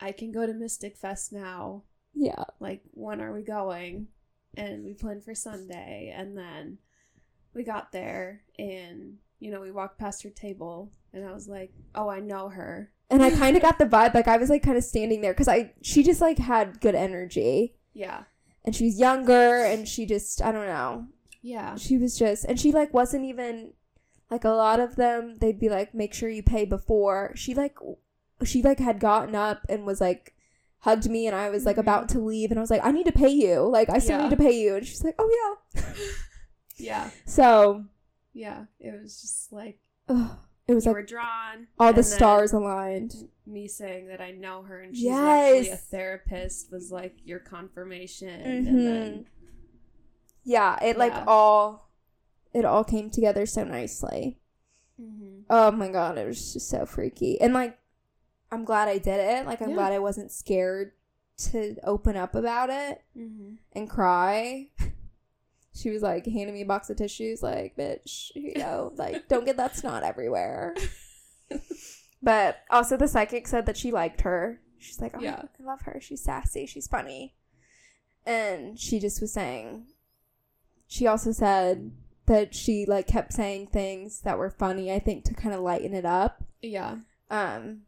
[0.00, 1.84] "I can go to Mystic Fest now.
[2.14, 2.44] yeah.
[2.60, 4.08] Like, when are we going?"
[4.56, 6.78] And we planned for Sunday, and then
[7.54, 11.72] we got there, and you know, we walked past her table, and I was like,
[11.94, 14.62] "Oh, I know her." And I kind of got the vibe like I was like
[14.62, 17.74] kind of standing there cuz I she just like had good energy.
[17.94, 18.24] Yeah,
[18.64, 21.06] And she was younger and she just I don't know.
[21.42, 23.72] yeah, She was just and she like wasn't even
[24.30, 27.32] like a lot of them they'd be like make sure you pay before.
[27.34, 27.76] She like
[28.44, 30.34] she like had gotten up and was like
[30.80, 31.80] hugged me and I was like Mhm.
[31.80, 33.60] about to leave and I was like I need to pay you.
[33.62, 34.24] Like I still Yeah.
[34.24, 35.82] need to pay you and she's like oh yeah.
[36.76, 37.84] yeah, So
[38.34, 38.64] yeah.
[38.78, 40.36] It was just like ugh,
[40.68, 41.66] it was you like were drawn.
[41.78, 43.28] all the stars aligned.
[43.46, 48.28] Me saying that I know her and she's actually a therapist was like your confirmation,
[48.42, 48.68] Mhm.
[48.68, 49.26] and then
[50.44, 51.88] Yeah, it like all
[52.52, 54.38] it all came together so nicely.
[55.00, 55.44] Mhm.
[55.50, 57.40] Oh my god, it was just so freaky.
[57.40, 57.78] And like
[58.50, 59.46] I'm glad I did it.
[59.46, 59.74] Like I'm Yeah.
[59.76, 60.92] glad I wasn't scared
[61.52, 63.58] to open up about it Mhm.
[63.72, 64.70] and cry.
[65.74, 69.44] She was like handing me a box of tissues, like, bitch, you know, Like, don't
[69.46, 70.74] get that snot everywhere.
[72.22, 74.60] But also the psychic said that she liked her.
[74.78, 75.42] She's like, oh, Yeah.
[75.60, 76.00] I love her.
[76.00, 76.66] She's sassy.
[76.66, 77.34] She's funny.
[78.26, 79.86] And she just was saying,
[80.88, 81.92] she also said
[82.26, 85.94] that she like kept saying things that were funny, I think, to kind of lighten
[85.94, 86.44] it up.
[86.60, 86.96] Yeah,
[87.30, 87.82] Um,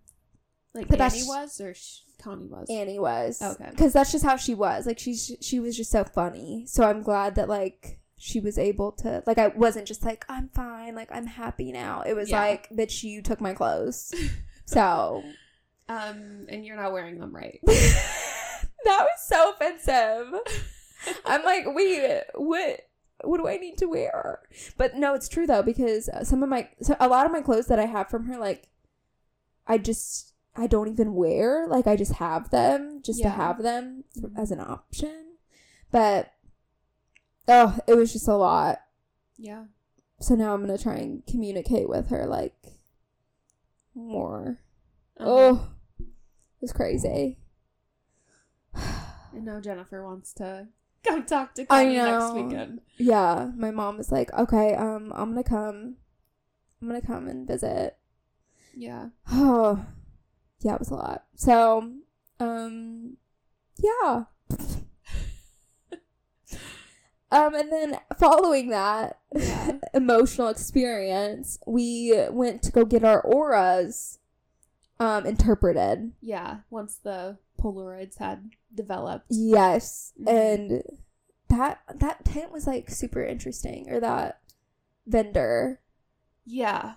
[0.74, 2.68] like But Annie was or sh- Connie was.
[2.70, 3.40] Annie was.
[3.42, 3.70] Okay.
[3.70, 4.86] Because that's just how she was.
[4.86, 6.64] Like she's she was just so funny.
[6.66, 10.48] So I'm glad that like she was able to like I wasn't just like I'm
[10.54, 12.02] fine, like I'm happy now.
[12.02, 12.40] It was Yeah.
[12.40, 14.14] like bitch, you took my clothes.
[14.66, 15.22] so
[15.88, 17.58] Um, and you're not wearing them right.
[17.66, 18.06] that
[18.84, 20.32] was so offensive.
[21.24, 22.80] I'm like, wait, what?
[23.22, 24.40] What do I need to wear?
[24.78, 27.40] But no, it's true though because uh, some of my, so a lot of my
[27.42, 28.68] clothes that I have from her, like,
[29.66, 31.66] I just I don't even wear.
[31.68, 34.38] Like, I just have them just to have them for, Mhm.
[34.38, 35.36] as an option.
[35.90, 36.32] But
[37.48, 38.80] oh, it was just a lot.
[39.36, 39.64] Yeah.
[40.20, 42.80] So now I'm gonna try and communicate with her like
[43.94, 44.60] more.
[45.16, 45.28] Uh-huh.
[45.30, 46.06] Oh, it
[46.60, 47.38] was crazy.
[49.32, 50.66] And now Jennifer wants to
[51.06, 52.80] come talk to I Connie next weekend.
[52.98, 55.96] yeah, my mom was like, "Okay, um, I'm gonna come.
[56.82, 57.96] I'm gonna come and visit."
[58.74, 59.10] Yeah.
[59.30, 59.86] Oh,
[60.60, 61.24] yeah, it was a lot.
[61.36, 61.92] So,
[62.38, 63.16] um,
[63.78, 64.24] yeah.
[67.32, 69.78] Um, and then following that Yeah.
[69.94, 74.18] emotional experience, we went to go get our auras
[74.98, 76.10] um interpreted.
[76.20, 76.58] Yeah.
[76.70, 79.26] Once the Polaroids had developed.
[79.30, 80.12] Yes.
[80.20, 80.28] Mhm.
[80.28, 80.82] And
[81.48, 84.40] that that tent was like super interesting or that
[85.06, 85.80] vendor.
[86.44, 86.94] Yeah.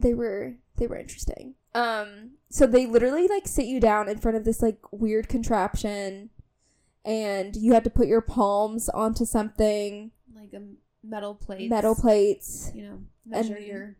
[0.00, 1.54] They were they were interesting.
[1.78, 6.30] Um so they literally like sit you down in front of this like weird contraption
[7.04, 10.62] and you had to put your palms onto something, Like a
[11.04, 11.70] metal plate.
[11.70, 12.70] metal plates.
[12.74, 13.96] You know, measure And- your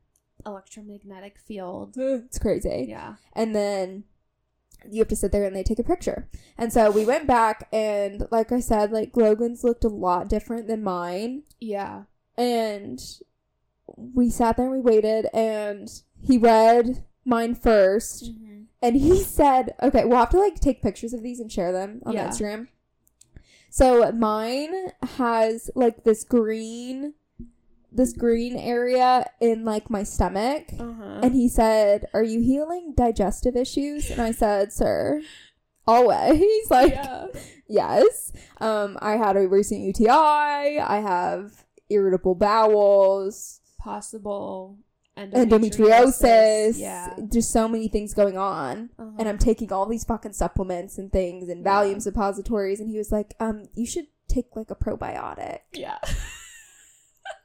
[0.46, 1.94] electromagnetic field.
[1.98, 2.86] It's crazy.
[2.88, 3.14] Yeah.
[3.34, 4.04] and then
[4.88, 6.28] you have to sit there and they take a picture.
[6.56, 10.68] And so we went back and like I said, like Logan's looked a lot different
[10.68, 11.42] than mine.
[11.60, 12.04] Yeah.
[12.36, 13.00] And
[13.96, 15.90] we sat there and we waited and
[16.22, 18.62] he read mine 1st Mm-hmm.
[18.82, 22.00] and he said, okay, we'll have to like take pictures of these and share them
[22.06, 22.28] on Yeah.
[22.28, 22.68] Instagram.
[23.70, 24.74] So mine
[25.16, 27.14] has like this green
[27.90, 30.66] this green area in like my stomach.
[30.78, 31.20] Uh-huh.
[31.22, 34.10] And he said, Are you healing digestive issues?
[34.10, 35.22] And I said, Sir,
[35.86, 36.42] always.
[36.70, 37.26] Like, yeah.
[37.66, 38.32] yes.
[38.60, 40.08] Um, I had a recent UTI.
[40.80, 44.76] I have irritable bowels, Possible
[45.18, 46.78] endometriosis.
[46.78, 47.14] Yeah.
[47.32, 48.90] Just so many things going on.
[48.98, 49.10] Uh-huh.
[49.18, 51.70] And I'm taking all these fucking supplements and things and Yeah.
[51.72, 52.80] Valium suppositories.
[52.80, 55.60] And he was like, um, you should take like a probiotic.
[55.72, 55.98] yeah.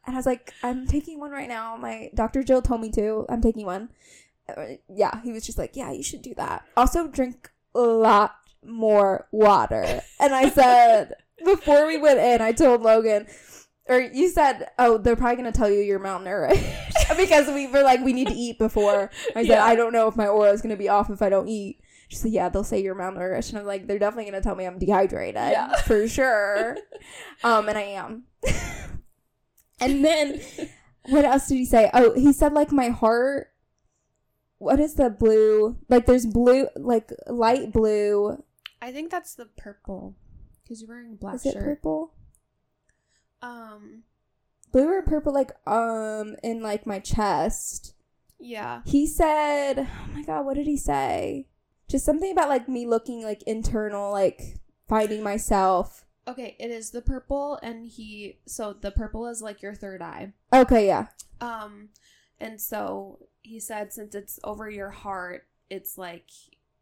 [0.06, 1.78] And I was like, I'm taking one right now.
[1.78, 2.44] My Dr.
[2.44, 3.26] Jill told me to.
[3.30, 3.90] I'm taking one.
[4.50, 6.66] Uh, Yeah, he was just like, yeah, you should do that.
[6.76, 10.02] Also, drink a lot more water.
[10.20, 11.14] And I said,
[11.46, 13.28] before we went in, I told Logan,
[13.88, 17.84] or you said, oh, they're probably going to tell you you're malnourished because we were
[17.84, 19.12] like, we need to eat before.
[19.36, 19.66] I said, Yeah.
[19.66, 21.80] I don't know if my aura is going to be off if I don't eat.
[22.08, 23.50] She said, yeah, they'll say you're malnourished.
[23.50, 25.36] And I'm like, they're definitely going to tell me I'm dehydrated.
[25.36, 25.76] Yeah.
[25.82, 26.78] For sure.
[27.44, 28.24] um, and I am.
[29.80, 30.40] and then
[31.10, 31.90] what else did he say?
[31.94, 33.48] Oh, he said like my heart.
[34.60, 35.78] What is the blue?
[35.90, 38.42] Like there's blue, like light blue.
[38.82, 40.16] I think that's the purple.
[40.64, 41.64] Because you're wearing a black Is it shirt.
[41.64, 42.14] purple?
[43.44, 44.04] Um.
[44.72, 45.34] Blue or purple?
[45.34, 47.94] Like um, in like my chest.
[48.40, 48.82] Yeah.
[48.86, 51.48] He said, "Oh my god, what did he say?
[51.88, 57.02] Just something about like me looking like internal, like finding myself." Okay, it is the
[57.02, 58.40] purple, and he.
[58.46, 60.34] So the purple is like your third eye.
[60.52, 61.08] Okay, yeah.
[61.42, 61.90] Um,
[62.40, 66.30] and so he said since it's over your heart, it's like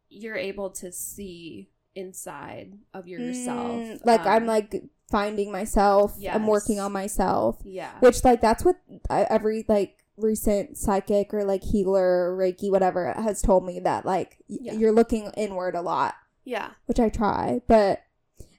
[0.08, 3.72] you're able to see inside of yourself.
[3.72, 6.16] Mm, like I'm Um, like finding myself.
[6.30, 7.58] I'm working on myself.
[7.64, 8.76] yeah, which like that's what
[9.10, 14.04] I, every like recent psychic or like healer or reiki whatever has told me that
[14.04, 14.74] like Yeah.
[14.74, 18.02] you're looking inward a lot yeah, which i try but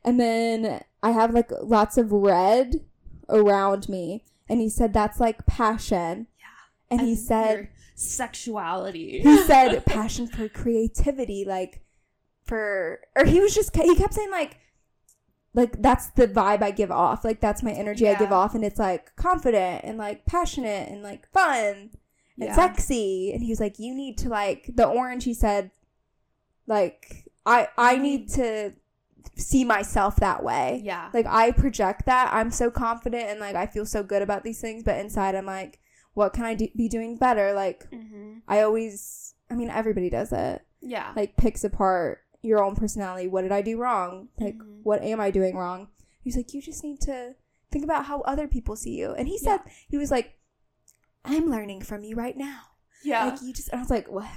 [0.03, 2.81] and then i have like lots of red
[3.29, 6.45] around me and he said that's like passion yeah.
[6.97, 9.19] and, he your said sexuality.
[9.21, 11.81] he said passion for creativity like
[12.45, 14.57] for or he was just he kept saying like
[15.53, 17.23] like that's the vibe I give off.
[17.23, 21.03] Like that's my energy I give off and it's like confident and like passionate and
[21.03, 21.91] like fun and
[22.37, 22.55] Yeah.
[22.55, 23.31] sexy.
[23.33, 25.69] And he was like, You need to like the orange he said
[26.67, 28.73] like I I need to
[29.35, 30.81] see myself that way.
[30.83, 32.33] yeah, Like I project that.
[32.33, 35.45] I'm so confident and like I feel so good about these things, but inside I'm
[35.45, 35.79] like,
[36.13, 37.53] what can I do- be doing better?
[37.53, 38.39] Like mm-hmm.
[38.47, 43.27] I always I mean everybody does it yeah, like picks apart your own personality.
[43.27, 44.27] What did I do wrong?
[44.39, 44.81] Like, Mhm.
[44.83, 45.87] what am I doing wrong?
[46.21, 47.35] He's like, you just need to
[47.71, 49.13] think about how other people see you.
[49.13, 50.35] And he said, he was like,
[51.25, 52.59] I'm learning from you right now.
[53.03, 53.25] yeah.
[53.25, 54.27] Like, you just, and I was like, what?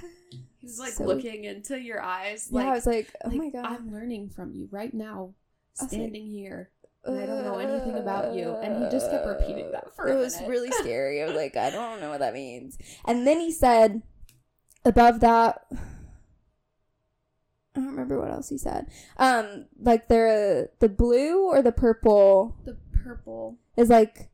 [0.57, 2.47] He's like so- looking into your eyes.
[2.51, 3.65] yeah, Like, I was like, oh like, my God.
[3.65, 5.33] I'm learning from you right now,
[5.73, 6.71] was like, standing here.
[7.05, 8.49] and I don't know anything about you.
[8.55, 11.21] And he just kept repeating that for It was really scary.
[11.23, 12.77] I was like, I don't know what that means.
[13.05, 14.01] And then he said,
[14.83, 15.65] above that,
[17.77, 18.87] I don't remember what else he said.
[19.17, 23.57] Um, like the the blue or the purple The purple.
[23.77, 24.29] is like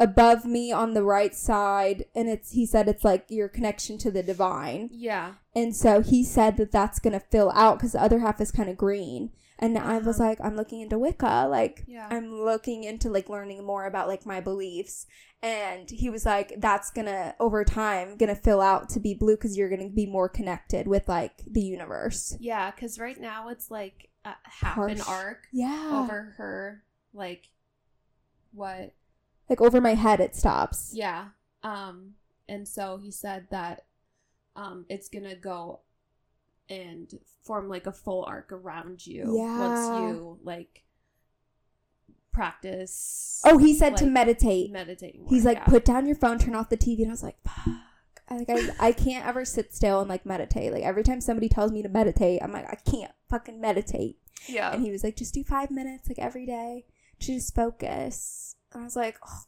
[0.00, 4.12] above me on the right side and it's he said it's like your connection to
[4.12, 5.32] the divine Yeah.
[5.56, 8.68] and so he said that that's gonna fill out because the other half is kind
[8.70, 10.28] of green and i was Uh-huh.
[10.30, 12.08] like i'm looking into wicca like Yeah.
[12.10, 15.06] i'm looking into like learning more about like my beliefs
[15.42, 19.56] and he was like that's gonna over time gonna fill out to be blue because
[19.56, 24.08] you're gonna be more connected with like the universe Yeah, because right now it's like
[24.24, 26.82] a half an arc yeah over her.
[27.14, 27.48] Like,
[28.52, 28.92] what?
[29.48, 31.28] like over my head it stops Yeah.
[31.62, 32.14] Um,
[32.48, 33.84] and so he said that
[34.56, 35.80] um, it's gonna go
[36.68, 39.58] and form like a full arc around you Yeah.
[39.58, 40.84] once you like
[42.32, 43.40] practice.
[43.44, 44.70] Oh, he said to meditate.
[44.70, 45.22] meditating.
[45.22, 45.64] more, He's like, yeah.
[45.64, 47.74] put down your phone, turn off the TV, and I was like, fuck.
[48.30, 50.72] I, like I, I can't ever sit still and like meditate.
[50.72, 54.18] Like every time somebody tells me to meditate, I'm like, I can't fucking meditate.
[54.46, 54.72] yeah.
[54.72, 56.84] And he was like, just do five minutes like every day
[57.20, 58.54] to just focus.
[58.72, 59.44] And I was like, oh,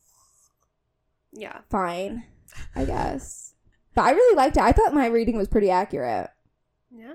[1.32, 1.58] yeah.
[1.68, 2.24] fine,
[2.74, 3.54] I guess.
[3.94, 4.62] But I really liked it.
[4.62, 6.30] I thought my reading was pretty accurate.
[6.94, 7.14] Yeah.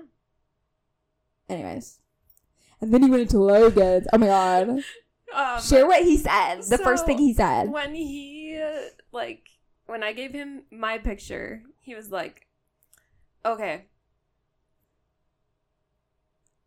[1.48, 1.98] Anyways.
[2.80, 4.06] And then he went into Logan's.
[4.12, 4.68] Oh my god.
[5.34, 6.62] Um, Share what he said.
[6.62, 7.70] The first thing he said.
[7.70, 9.48] when he uh, like
[9.86, 12.46] when I gave him my picture, he was like,
[13.44, 13.86] "Okay."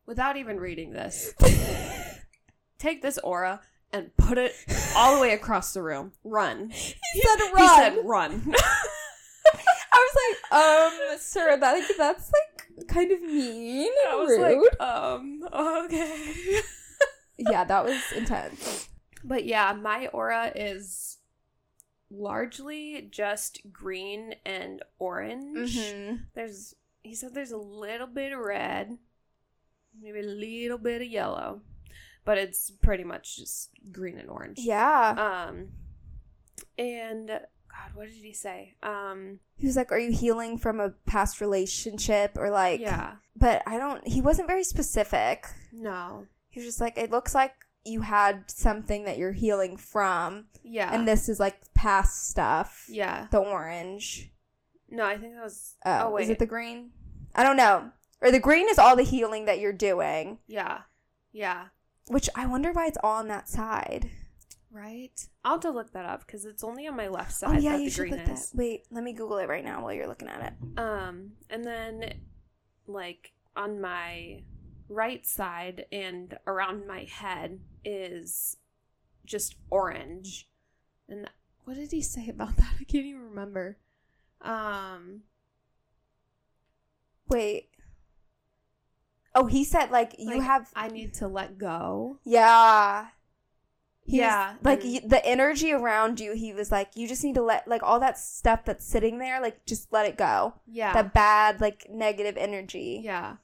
[0.05, 1.34] Without even reading this,
[2.80, 3.62] take this aura
[3.93, 4.53] and put it
[4.95, 6.14] all the way across the room.
[6.24, 6.70] Run.
[6.72, 7.62] He said run.
[7.62, 8.55] He said run.
[9.91, 10.18] I was
[10.51, 12.49] like, um, sir, that that's like
[12.88, 13.91] kind of mean.
[14.09, 14.41] I was rude.
[14.41, 16.61] like, um, okay.
[17.38, 18.89] yeah, that was intense.
[19.23, 21.17] But yeah, my aura is
[22.11, 25.77] largely just green and orange.
[25.77, 26.15] Mm-hmm.
[26.34, 28.97] There's he said there's a little bit of red,
[29.99, 31.61] maybe a little bit of yellow,
[32.25, 34.59] but it's pretty much just green and orange.
[34.59, 35.47] Yeah.
[35.47, 35.69] Um
[36.77, 38.76] and God, what did he say?
[38.84, 43.15] Um He was like, "Are you healing from a past relationship or like?" yeah.
[43.36, 44.05] But I don't.
[44.07, 45.45] He wasn't very specific.
[45.72, 46.26] No.
[46.49, 47.53] He was just like, "It looks like
[47.86, 50.93] you had something that you're healing from, Yeah.
[50.93, 53.28] and this is like past stuff." yeah.
[53.32, 54.32] The orange.
[54.89, 56.24] No, I think that was Oh, Oh, wait.
[56.24, 56.91] is it the green?
[57.36, 57.91] I don't know.
[58.22, 60.82] Or the green is all the healing that you're doing, Yeah.
[61.32, 61.67] Yeah.
[62.07, 64.09] which I wonder why it's all on that side.
[64.72, 65.28] Right?
[65.43, 67.72] I'll have to look that up because it's only on my left side oh yeah,
[67.74, 68.39] that you the should look that.
[68.53, 70.80] Wait, let me Google it right now while you're looking at it.
[70.80, 72.13] Um, and then
[72.88, 74.43] like on my
[74.88, 78.57] right side and around my head is
[79.26, 80.47] just orange.
[81.07, 81.28] And
[81.63, 82.74] what did he say about that?
[82.80, 83.78] I can't even remember.
[84.41, 85.22] Um,
[87.28, 87.70] Wait.
[89.36, 92.20] Oh, he said like you like, have I need to let go.
[92.24, 93.07] yeah.
[94.10, 96.34] He was- Yeah, like the energy around you.
[96.34, 99.39] He was like, you just need to let like all that stuff that's sitting there,
[99.39, 100.55] like just let it go.
[100.66, 100.93] Yeah.
[100.93, 103.01] That bad, like negative energy.
[103.03, 103.36] yeah.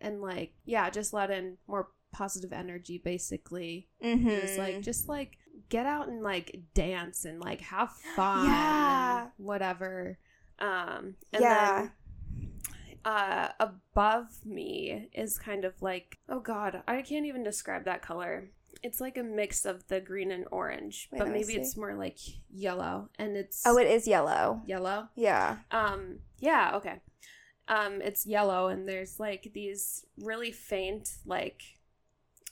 [0.00, 3.88] And like, yeah, just let in more positive energy basically.
[4.04, 4.28] Mm-hmm.
[4.28, 5.38] It was like just like
[5.68, 9.28] get out and like dance and like have fun Yeah.
[9.36, 10.18] whatever.
[10.58, 11.78] Um and yeah.
[11.78, 11.92] then
[13.04, 18.50] uh above me is kind of like oh god, I can't even describe that color.
[18.82, 22.18] It's like a mix of the green and orange, Wait, but maybe it's more like
[22.50, 24.62] yellow and it's oh, it is yellow.
[24.66, 25.08] yellow.
[25.14, 25.58] Yeah.
[25.70, 27.00] Um, yeah, okay.
[27.68, 31.62] Um, it's yellow and there's like these really faint, like,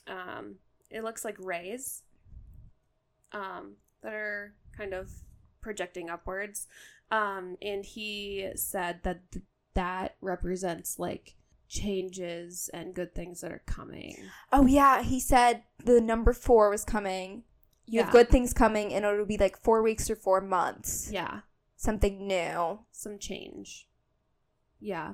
[0.07, 0.55] um,
[0.89, 2.03] it looks like rays,
[3.33, 5.11] um, that are kind of
[5.61, 6.67] projecting upwards.
[7.11, 11.35] Um, and he said that th- that represents like
[11.71, 14.17] changes and good things that are coming.
[14.51, 17.43] Oh yeah, he said the number four was coming.
[17.85, 18.03] You Yeah.
[18.03, 21.09] have good things coming, and it'll be like four weeks or four months.
[21.11, 21.41] Yeah,
[21.77, 22.79] Something new.
[22.91, 23.87] some change.
[24.79, 25.13] Yeah.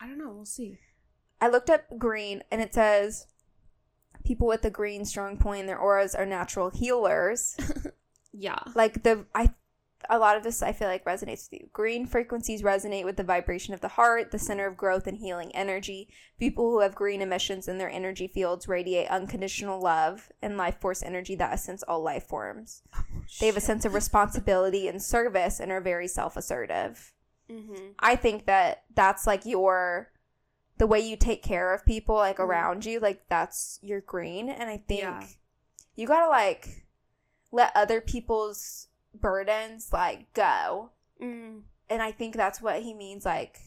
[0.00, 0.30] I don't know.
[0.32, 0.78] We'll see.
[1.40, 3.26] I looked up green, and it says
[4.24, 7.56] people with a green strong point in their auras are natural healers.
[8.30, 8.58] Yeah.
[8.76, 9.50] like the I
[10.08, 11.68] a lot of this I feel like resonates with you.
[11.72, 15.54] Green frequencies resonate with the vibration of the heart, the center of growth and healing
[15.54, 16.08] energy.
[16.38, 21.02] People who have green emissions in their energy fields radiate unconditional love and life force
[21.02, 22.82] energy that ascends all life forms.
[23.40, 27.12] They have a sense of responsibility and service and are very self-assertive.
[27.50, 27.88] Mm-hmm.
[27.98, 30.10] I think that that's like your
[30.76, 32.44] the way you take care of people like Mhm.
[32.44, 35.26] around you, like that's your green and I think Yeah.
[35.96, 36.86] you got to like
[37.50, 40.90] let other people's burdens like go.
[41.22, 41.62] Mm.
[41.90, 43.58] And I think that's what he means like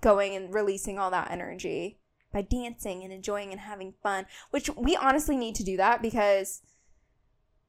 [0.00, 1.98] going and releasing all that energy
[2.32, 6.62] by dancing and enjoying and having fun, which we honestly need to do that because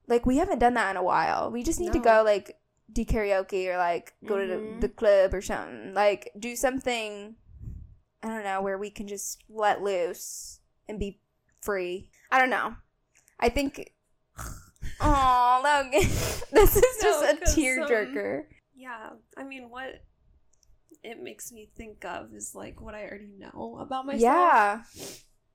[0.07, 1.51] like we haven't done that in a while.
[1.51, 2.57] We just need to go like
[2.91, 4.81] do karaoke or like go to Mhm.
[4.81, 5.93] the, the club or something.
[5.93, 7.35] Like do something
[8.23, 11.19] I don't know where we can just let loose and be
[11.61, 12.09] free.
[12.31, 12.75] I don't know.
[13.39, 13.91] I think
[14.99, 15.91] Oh, Logan.
[16.51, 18.45] this is No, just a 'cause, um, tearjerker.
[18.75, 20.01] Yeah, I mean, what
[21.03, 24.21] it makes me think of is like what I already know about myself.
[24.21, 24.83] Yeah.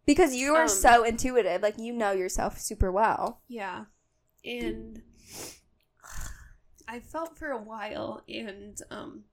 [0.07, 1.63] Because you are Um, so intuitive.
[1.63, 3.43] Like you know yourself super well.
[3.49, 3.85] Yeah.
[4.45, 5.03] And
[6.89, 9.25] I felt for a while, and um,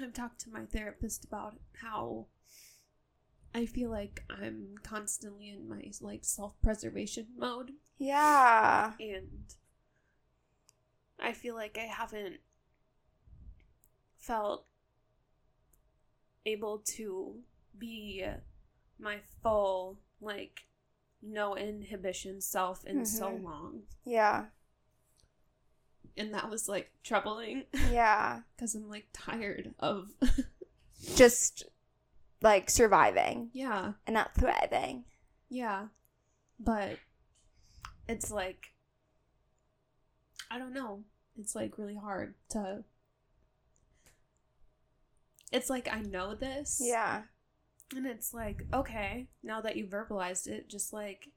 [0.00, 2.26] I've talked to my therapist about how
[3.54, 8.92] I feel like I'm constantly in my like self-preservation mode Yeah.
[8.98, 9.44] and
[11.18, 12.36] I feel like I haven't
[14.18, 14.66] felt
[16.44, 17.34] able to
[17.78, 18.24] be
[18.98, 20.62] my full like
[21.20, 23.42] no inhibition self in so Mhm.
[23.44, 24.46] long Yeah.
[26.16, 28.42] and that was like troubling Yeah.
[28.56, 30.10] because i'm like tired of
[31.16, 31.64] Just
[32.40, 35.04] like surviving yeah and not thriving.
[35.48, 35.88] yeah
[36.58, 36.98] but
[38.12, 38.72] it's like
[40.50, 41.02] i don't know
[41.38, 42.84] it's like really hard to
[45.50, 47.22] it's like i know this Yeah.
[47.94, 51.28] And it's like, okay, now that you verbalized it, just like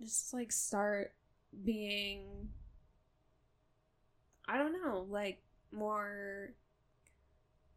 [0.00, 1.12] just like start
[1.64, 2.48] being
[4.46, 5.40] I don't know, like
[5.72, 6.52] more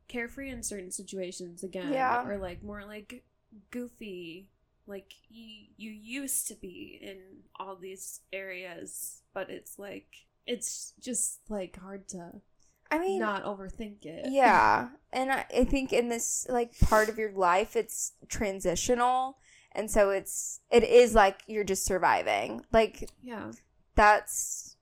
[0.07, 1.93] carefree in certain situations again.
[1.93, 2.25] Yeah.
[2.27, 3.23] Or like more like
[3.71, 4.47] goofy.
[4.87, 7.19] Like you you used to be in
[7.59, 10.07] all these areas, but it's like
[10.45, 12.41] it's just like hard to
[12.89, 14.25] I mean, not overthink it.
[14.31, 14.89] yeah.
[15.11, 19.37] And I, I think in this like part of your life, it's transitional.
[19.73, 22.61] And so it's, it is like you're just surviving.
[22.71, 23.51] Like Yeah.
[23.95, 24.77] that's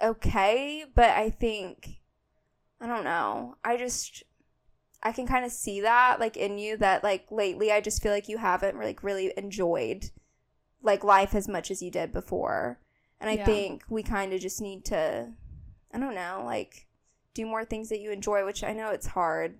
[0.00, 0.84] okay.
[0.94, 2.00] But I think,
[2.80, 3.56] I don't know.
[3.64, 4.22] I just,
[5.04, 8.12] I can kind of see that like in you that like lately I just feel
[8.12, 10.10] like you haven't like really enjoyed
[10.82, 12.80] like life as much as you did before.
[13.20, 13.44] And I Yeah.
[13.44, 15.32] think we kind of just need to
[15.92, 16.88] I don't know, like
[17.34, 19.58] do more things that you enjoy, which I know it's hard.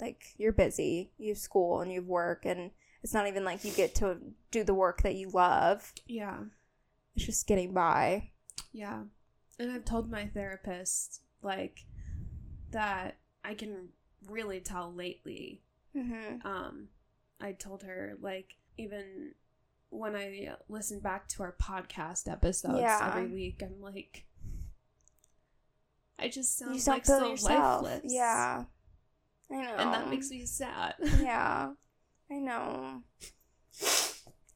[0.00, 2.70] Like you're busy, you have school and you have work and
[3.02, 4.18] it's not even like you get to
[4.50, 5.92] do the work that you love.
[6.06, 6.38] Yeah.
[7.16, 8.30] It's just getting by.
[8.72, 9.04] Yeah.
[9.58, 11.84] And I've told my therapist, like,
[12.70, 13.90] that I can
[14.28, 15.62] really tell lately.
[15.94, 16.44] Mhm.
[16.44, 16.88] Um,
[17.40, 19.34] I told her, like, even
[19.90, 23.08] when I listen back to our podcast episodes Yeah.
[23.14, 24.24] every week, I'm like,
[26.18, 27.82] I just sound You just don't like so yourself.
[27.82, 28.12] lifeless.
[28.12, 28.64] Yeah.
[29.50, 29.74] I know.
[29.76, 30.94] And that makes me sad.
[31.20, 31.72] Yeah.
[32.30, 33.02] I know.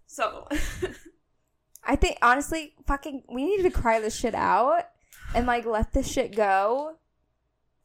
[0.07, 0.49] so,
[1.85, 4.85] I think honestly, fucking we need to cry this shit out
[5.35, 6.97] and like let this shit go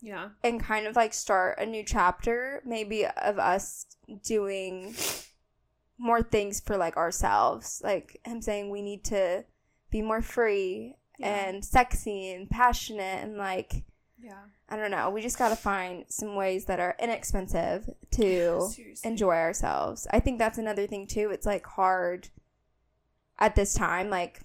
[0.01, 0.29] yeah.
[0.43, 3.85] and kind of like start a new chapter maybe of us
[4.23, 4.93] doing
[5.97, 9.43] more things for like ourselves like him saying we need to
[9.91, 11.45] be more free Yeah.
[11.49, 13.83] and sexy and passionate and like
[14.19, 14.39] Yeah.
[14.69, 19.09] i don't know we just gotta find some ways that are inexpensive to Seriously.
[19.09, 22.29] enjoy ourselves i think that's another thing too it's like hard
[23.37, 24.41] at this time like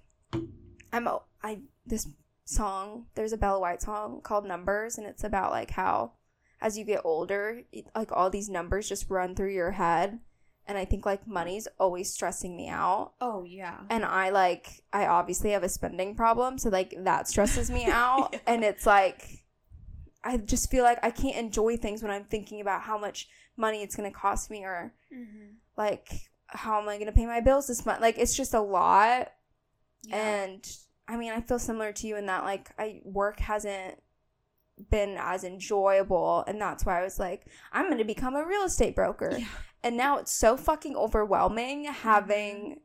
[0.92, 1.09] i'm
[1.42, 2.09] i this
[2.49, 6.12] song there's a bella white song called numbers and it's about like how
[6.61, 10.20] as you get older it- like all these numbers just run through your head
[10.66, 13.80] and i think like money's always stressing me out Oh, yeah.
[13.90, 18.30] and i like i obviously have a spending problem so like that stresses me out
[18.32, 18.38] Yeah.
[18.47, 19.44] and it's like
[20.22, 23.82] i just feel like i can't enjoy things when i'm thinking about how much money
[23.82, 25.55] it's going to cost me or Mm-hmm.
[25.76, 26.09] like
[26.47, 29.32] how am i going to pay my bills this month like it's just a lot
[30.05, 30.16] Yeah.
[30.16, 30.76] and
[31.09, 34.00] i mean i feel similar to you in that like i work hasn't
[34.90, 38.62] been as enjoyable and that's why i was like i'm going to become a real
[38.62, 39.46] estate broker yeah.
[39.82, 41.94] and now it's so fucking overwhelming mm-hmm.
[41.94, 42.80] having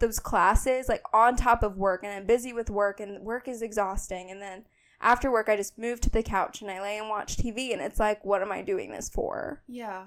[0.00, 3.62] those classes like on top of work and I'm busy with work and work is
[3.62, 4.64] exhausting and then
[5.00, 7.80] after work I just move to the couch and I lay and watch TV and
[7.80, 9.62] it's like what am I doing this for?
[9.68, 10.06] Yeah.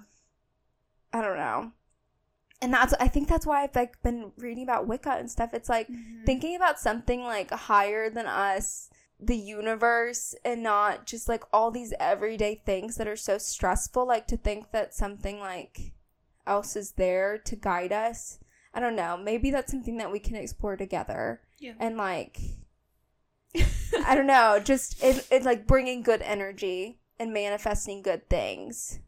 [1.14, 1.72] I don't know.
[2.64, 5.53] And that's I think that's why I've like been reading about Wicca and stuff.
[5.53, 6.26] It's like Mhm.
[6.26, 8.89] thinking about something like higher than us,
[9.20, 14.07] the universe, and not just like all these everyday things that are so stressful.
[14.07, 15.91] Like to think that something like
[16.47, 18.39] else is there to guide us.
[18.74, 19.18] I don't know.
[19.18, 21.41] Maybe that's something that we can explore together.
[21.59, 21.74] Yeah.
[21.80, 22.39] And like,
[24.05, 28.99] I don't know, just it, it's like bringing good energy and manifesting good things.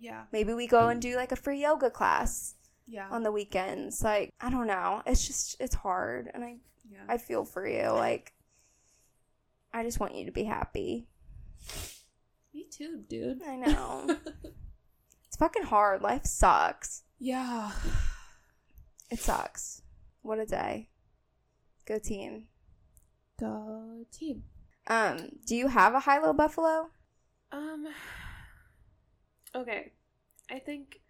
[0.00, 0.24] Yeah.
[0.32, 2.54] Maybe we go and do like a free yoga class
[2.88, 3.06] Yeah.
[3.10, 4.02] on the weekends.
[4.02, 5.02] Like, I don't know.
[5.06, 6.30] It's just, it's hard.
[6.34, 6.56] And I
[6.90, 7.04] yeah.
[7.08, 7.88] I feel for you.
[7.90, 8.32] Like,
[9.72, 11.06] I just want you to be happy.
[12.52, 13.42] Me too, dude.
[13.46, 14.16] I know.
[15.26, 16.02] it's fucking hard.
[16.02, 17.02] Life sucks.
[17.18, 17.70] yeah.
[19.10, 19.82] It sucks.
[20.22, 20.88] What a day.
[21.84, 22.44] Go team.
[23.38, 24.44] Go team.
[24.86, 26.90] Um, do you have a high low buffalo?
[27.52, 27.86] Um.
[29.54, 29.92] Okay,
[30.50, 31.00] I think.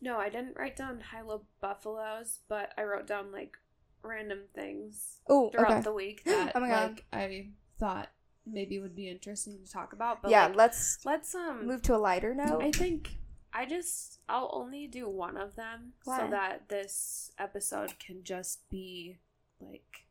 [0.00, 3.56] No, I didn't write down high low buffaloes, but I wrote down like
[4.02, 5.80] random things Oh, throughout okay.
[5.80, 6.90] the week that Oh my God.
[6.90, 7.48] like I
[7.80, 8.10] thought
[8.46, 10.20] maybe would be interesting to talk about.
[10.22, 12.60] But yeah, like, let's let's um move to a lighter note.
[12.62, 13.16] I think
[13.52, 16.18] I just I'll only do one of them Why?
[16.18, 19.16] so that this episode can just be
[19.60, 20.04] like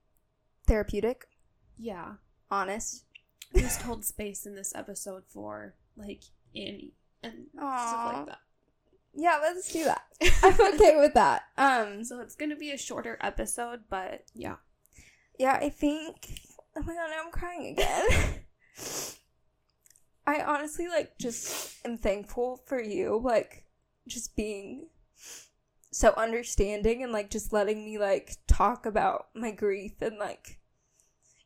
[0.65, 1.27] Therapeutic,
[1.77, 2.13] yeah.
[2.49, 3.03] honest.
[3.55, 6.21] Just hold space in this episode for like
[6.55, 8.39] Annie and stuff like that.
[9.15, 10.03] Yeah, let's do that.
[10.43, 11.43] I'm okay with that.
[11.57, 14.55] Um, So it's gonna be a shorter episode, but yeah.
[15.37, 16.39] yeah, I think.
[16.75, 18.39] Oh my god, now I'm crying again.
[20.25, 23.65] I honestly like just am thankful for you, like
[24.07, 24.87] just being
[25.91, 30.59] so understanding and like just letting me like talk about my grief and like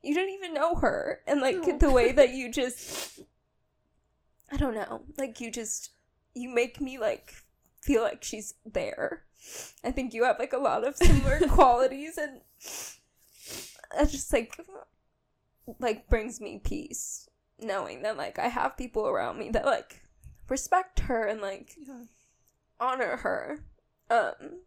[0.01, 1.77] you didn't even know her and like No.
[1.77, 3.19] the way that you just
[4.51, 5.91] I don't know, like you just
[6.33, 7.33] you make me like
[7.81, 9.23] feel like she's there.
[9.83, 12.41] I think you have like a lot of similar qualities and
[13.99, 14.59] it just like
[15.79, 17.29] like brings me peace
[17.59, 20.01] knowing that like I have people around me that like
[20.49, 22.03] respect her and like Yeah.
[22.79, 23.59] honor her.
[24.09, 24.61] Um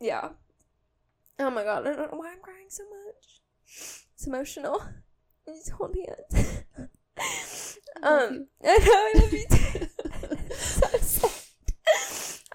[0.00, 0.30] yeah.
[1.38, 3.40] Oh my god, I don't know why I'm crying so much.
[4.14, 4.82] It's emotional.
[5.48, 6.62] I just hold hands.
[8.02, 8.46] Um.
[8.64, 9.86] I know I love you too.
[10.54, 11.30] so sad.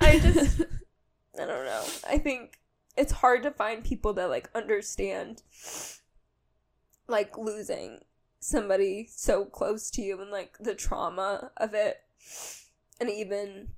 [0.01, 0.61] I just
[1.39, 1.84] I don't know.
[2.07, 2.59] I think
[2.97, 5.41] it's hard to find people that like understand
[7.07, 7.99] like losing
[8.39, 11.97] somebody so close to you and like the trauma of it.
[12.99, 13.70] And even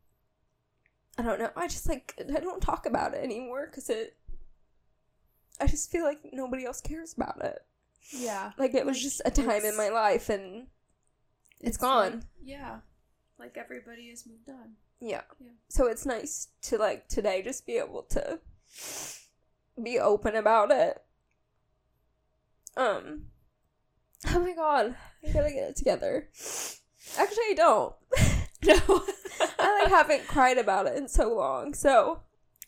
[1.18, 1.52] I don't know.
[1.56, 4.18] I just like I don't talk about it anymore cuz it
[5.60, 7.60] I just feel like nobody else cares about it.
[8.12, 8.52] Yeah.
[8.58, 10.68] Like it was just a time in my life and
[11.62, 12.12] it's gone.
[12.14, 12.80] like- yeah.
[13.40, 14.74] Like everybody has moved on.
[15.00, 15.22] Yeah.
[15.40, 15.52] Yeah.
[15.70, 18.40] So it's nice to like today just be able to
[19.82, 21.02] be open about it.
[22.76, 23.26] Um
[24.28, 24.96] Oh my god.
[25.28, 26.30] I gotta get it together.
[27.18, 27.96] Actually I don't.
[28.66, 29.04] No.
[29.60, 31.76] I like haven't cried about it in so long.
[31.76, 32.22] So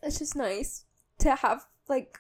[0.04, 0.86] it's just nice
[1.18, 2.20] to have like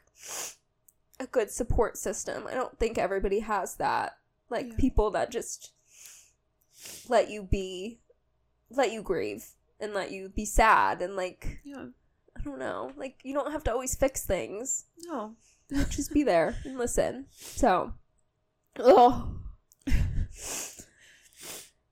[1.19, 2.47] a good support system.
[2.49, 4.17] I don't think everybody has that.
[4.49, 4.75] Like Yeah.
[4.77, 5.71] people that just
[7.07, 7.99] let you be
[8.69, 9.45] let you grieve
[9.79, 11.87] and let you be sad and like yeah.
[12.37, 12.91] I don't know.
[12.95, 14.85] Like you don't have to always fix things.
[15.05, 15.35] No.
[15.89, 17.25] Just be there and listen.
[17.31, 17.93] So,
[18.77, 19.35] oh.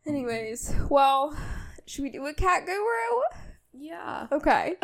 [0.06, 1.38] Anyways, well,
[1.86, 3.22] should we do a cat guru?
[3.74, 4.28] Yeah.
[4.32, 4.76] Okay.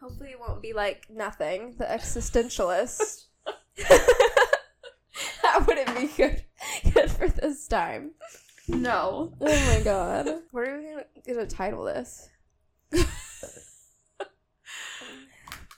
[0.00, 1.74] Hopefully, it won't be like nothing.
[1.78, 3.24] The existentialist.
[3.78, 6.44] that wouldn't be good.
[6.92, 8.12] Good for this time.
[8.68, 9.32] No.
[9.40, 10.28] Oh my god.
[10.50, 12.28] What are we gonna, gonna title this?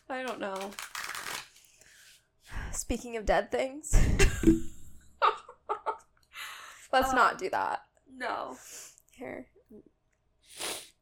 [0.09, 0.70] I don't know.
[2.72, 3.95] Speaking of dead things.
[6.93, 7.82] Let's Uh, not do that.
[8.16, 8.57] No.
[9.12, 9.47] Here.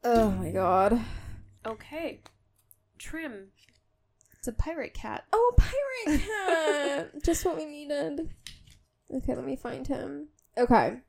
[0.03, 1.01] Oh my god.
[1.65, 2.21] Okay.
[2.99, 3.47] Trim.
[4.37, 5.25] It's a pirate cat.
[5.33, 7.11] Oh, pirate cat!
[7.23, 8.29] Just what we needed.
[9.13, 10.27] Okay, let me find him.
[10.57, 10.99] Okay.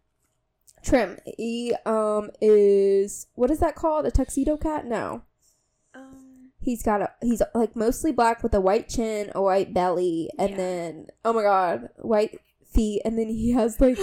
[0.82, 1.18] Trim.
[1.36, 4.06] He um is what is that called?
[4.06, 4.86] A tuxedo cat?
[4.86, 5.22] No.
[5.94, 6.50] Um.
[6.60, 10.50] He's got a he's like mostly black with a white chin, a white belly, and
[10.50, 10.56] Yeah.
[10.56, 12.40] then oh my god, white
[12.72, 13.98] feet, and then he has like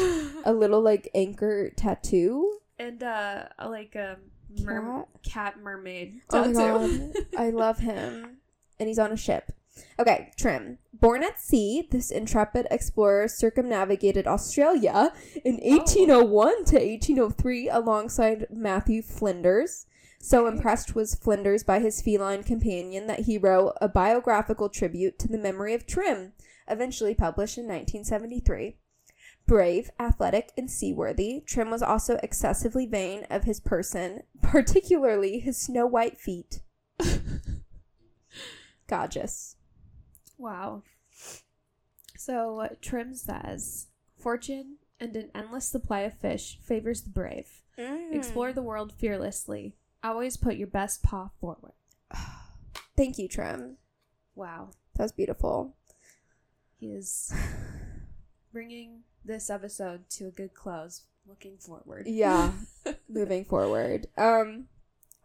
[0.45, 2.59] a little like anchor tattoo.
[2.79, 4.17] and uh, like a
[4.63, 8.37] mer- cat mermaid Oh my god, I love him.
[8.79, 9.51] And he's on a ship.
[9.99, 10.77] Okay, Trim.
[10.93, 15.11] Born at sea, this intrepid explorer circumnavigated Australia
[15.45, 19.85] in 1801 to 1803 alongside Matthew Flinders.
[20.19, 25.27] So impressed was Flinders by his feline companion that he wrote a biographical tribute to
[25.27, 26.33] the memory of Trim,
[26.67, 28.77] eventually published in 1973.
[29.45, 35.85] Brave, athletic, and seaworthy, Trim was also excessively vain of his person, particularly his snow
[35.85, 36.61] white feet.
[38.87, 39.56] Gorgeous.
[40.37, 40.83] Wow.
[42.15, 47.63] So Trim says, "Fortune and an endless supply of fish favors the brave.
[47.77, 48.13] Mm.
[48.13, 49.75] Explore the world fearlessly.
[50.03, 51.73] Always put your best paw forward."
[52.97, 53.77] Thank you, Trim.
[54.35, 54.71] Wow.
[54.95, 55.75] That was beautiful.
[56.79, 57.33] He is
[58.51, 61.03] bringing this episode to a good close.
[61.27, 62.07] Looking forward.
[62.07, 62.53] Yeah.
[63.09, 64.07] Moving forward.
[64.17, 64.65] Um,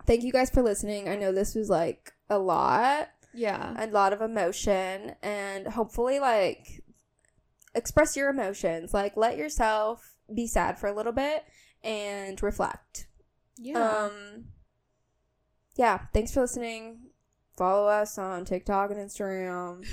[0.04, 1.08] thank you guys for listening.
[1.08, 3.74] I know this was like a lot, Yeah.
[3.78, 6.82] a lot of emotion, and hopefully, like,
[7.74, 8.92] express your emotions.
[8.92, 11.44] Like, let yourself be sad for a little bit
[11.82, 13.06] and reflect.
[13.56, 13.88] Yeah.
[14.06, 14.44] Um,
[15.76, 16.00] yeah.
[16.12, 16.98] Thanks for listening.
[17.56, 19.84] follow us on TikTok and Instagram.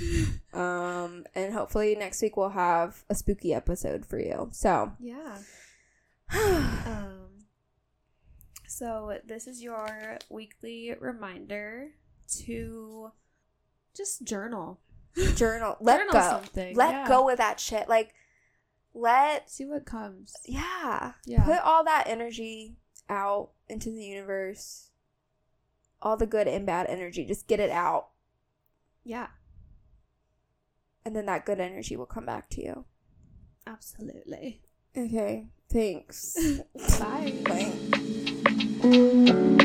[0.54, 4.48] um, and hopefully next week we'll have a spooky episode for you.
[4.52, 5.38] So, Yeah.
[6.32, 7.44] Um,
[8.66, 11.88] so this is your weekly reminder
[12.44, 13.10] to
[14.00, 14.80] just journal.
[15.36, 15.76] journal.
[15.80, 16.20] Let Journal go.
[16.20, 17.08] something, Let yeah.
[17.08, 17.88] go of that shit.
[17.88, 18.14] Like,
[18.94, 20.34] let See what comes.
[20.46, 21.44] yeah, Yeah.
[21.44, 22.76] put all that energy
[23.08, 24.90] out into the universe.
[26.02, 28.08] All the good and bad energy, just get it out,
[29.04, 29.26] yeah.
[31.04, 32.84] and then that good energy will come back to you.
[33.66, 34.62] Absolutely.
[34.96, 36.36] Okay, thanks.
[36.98, 37.34] Bye.
[38.82, 39.56] Bye.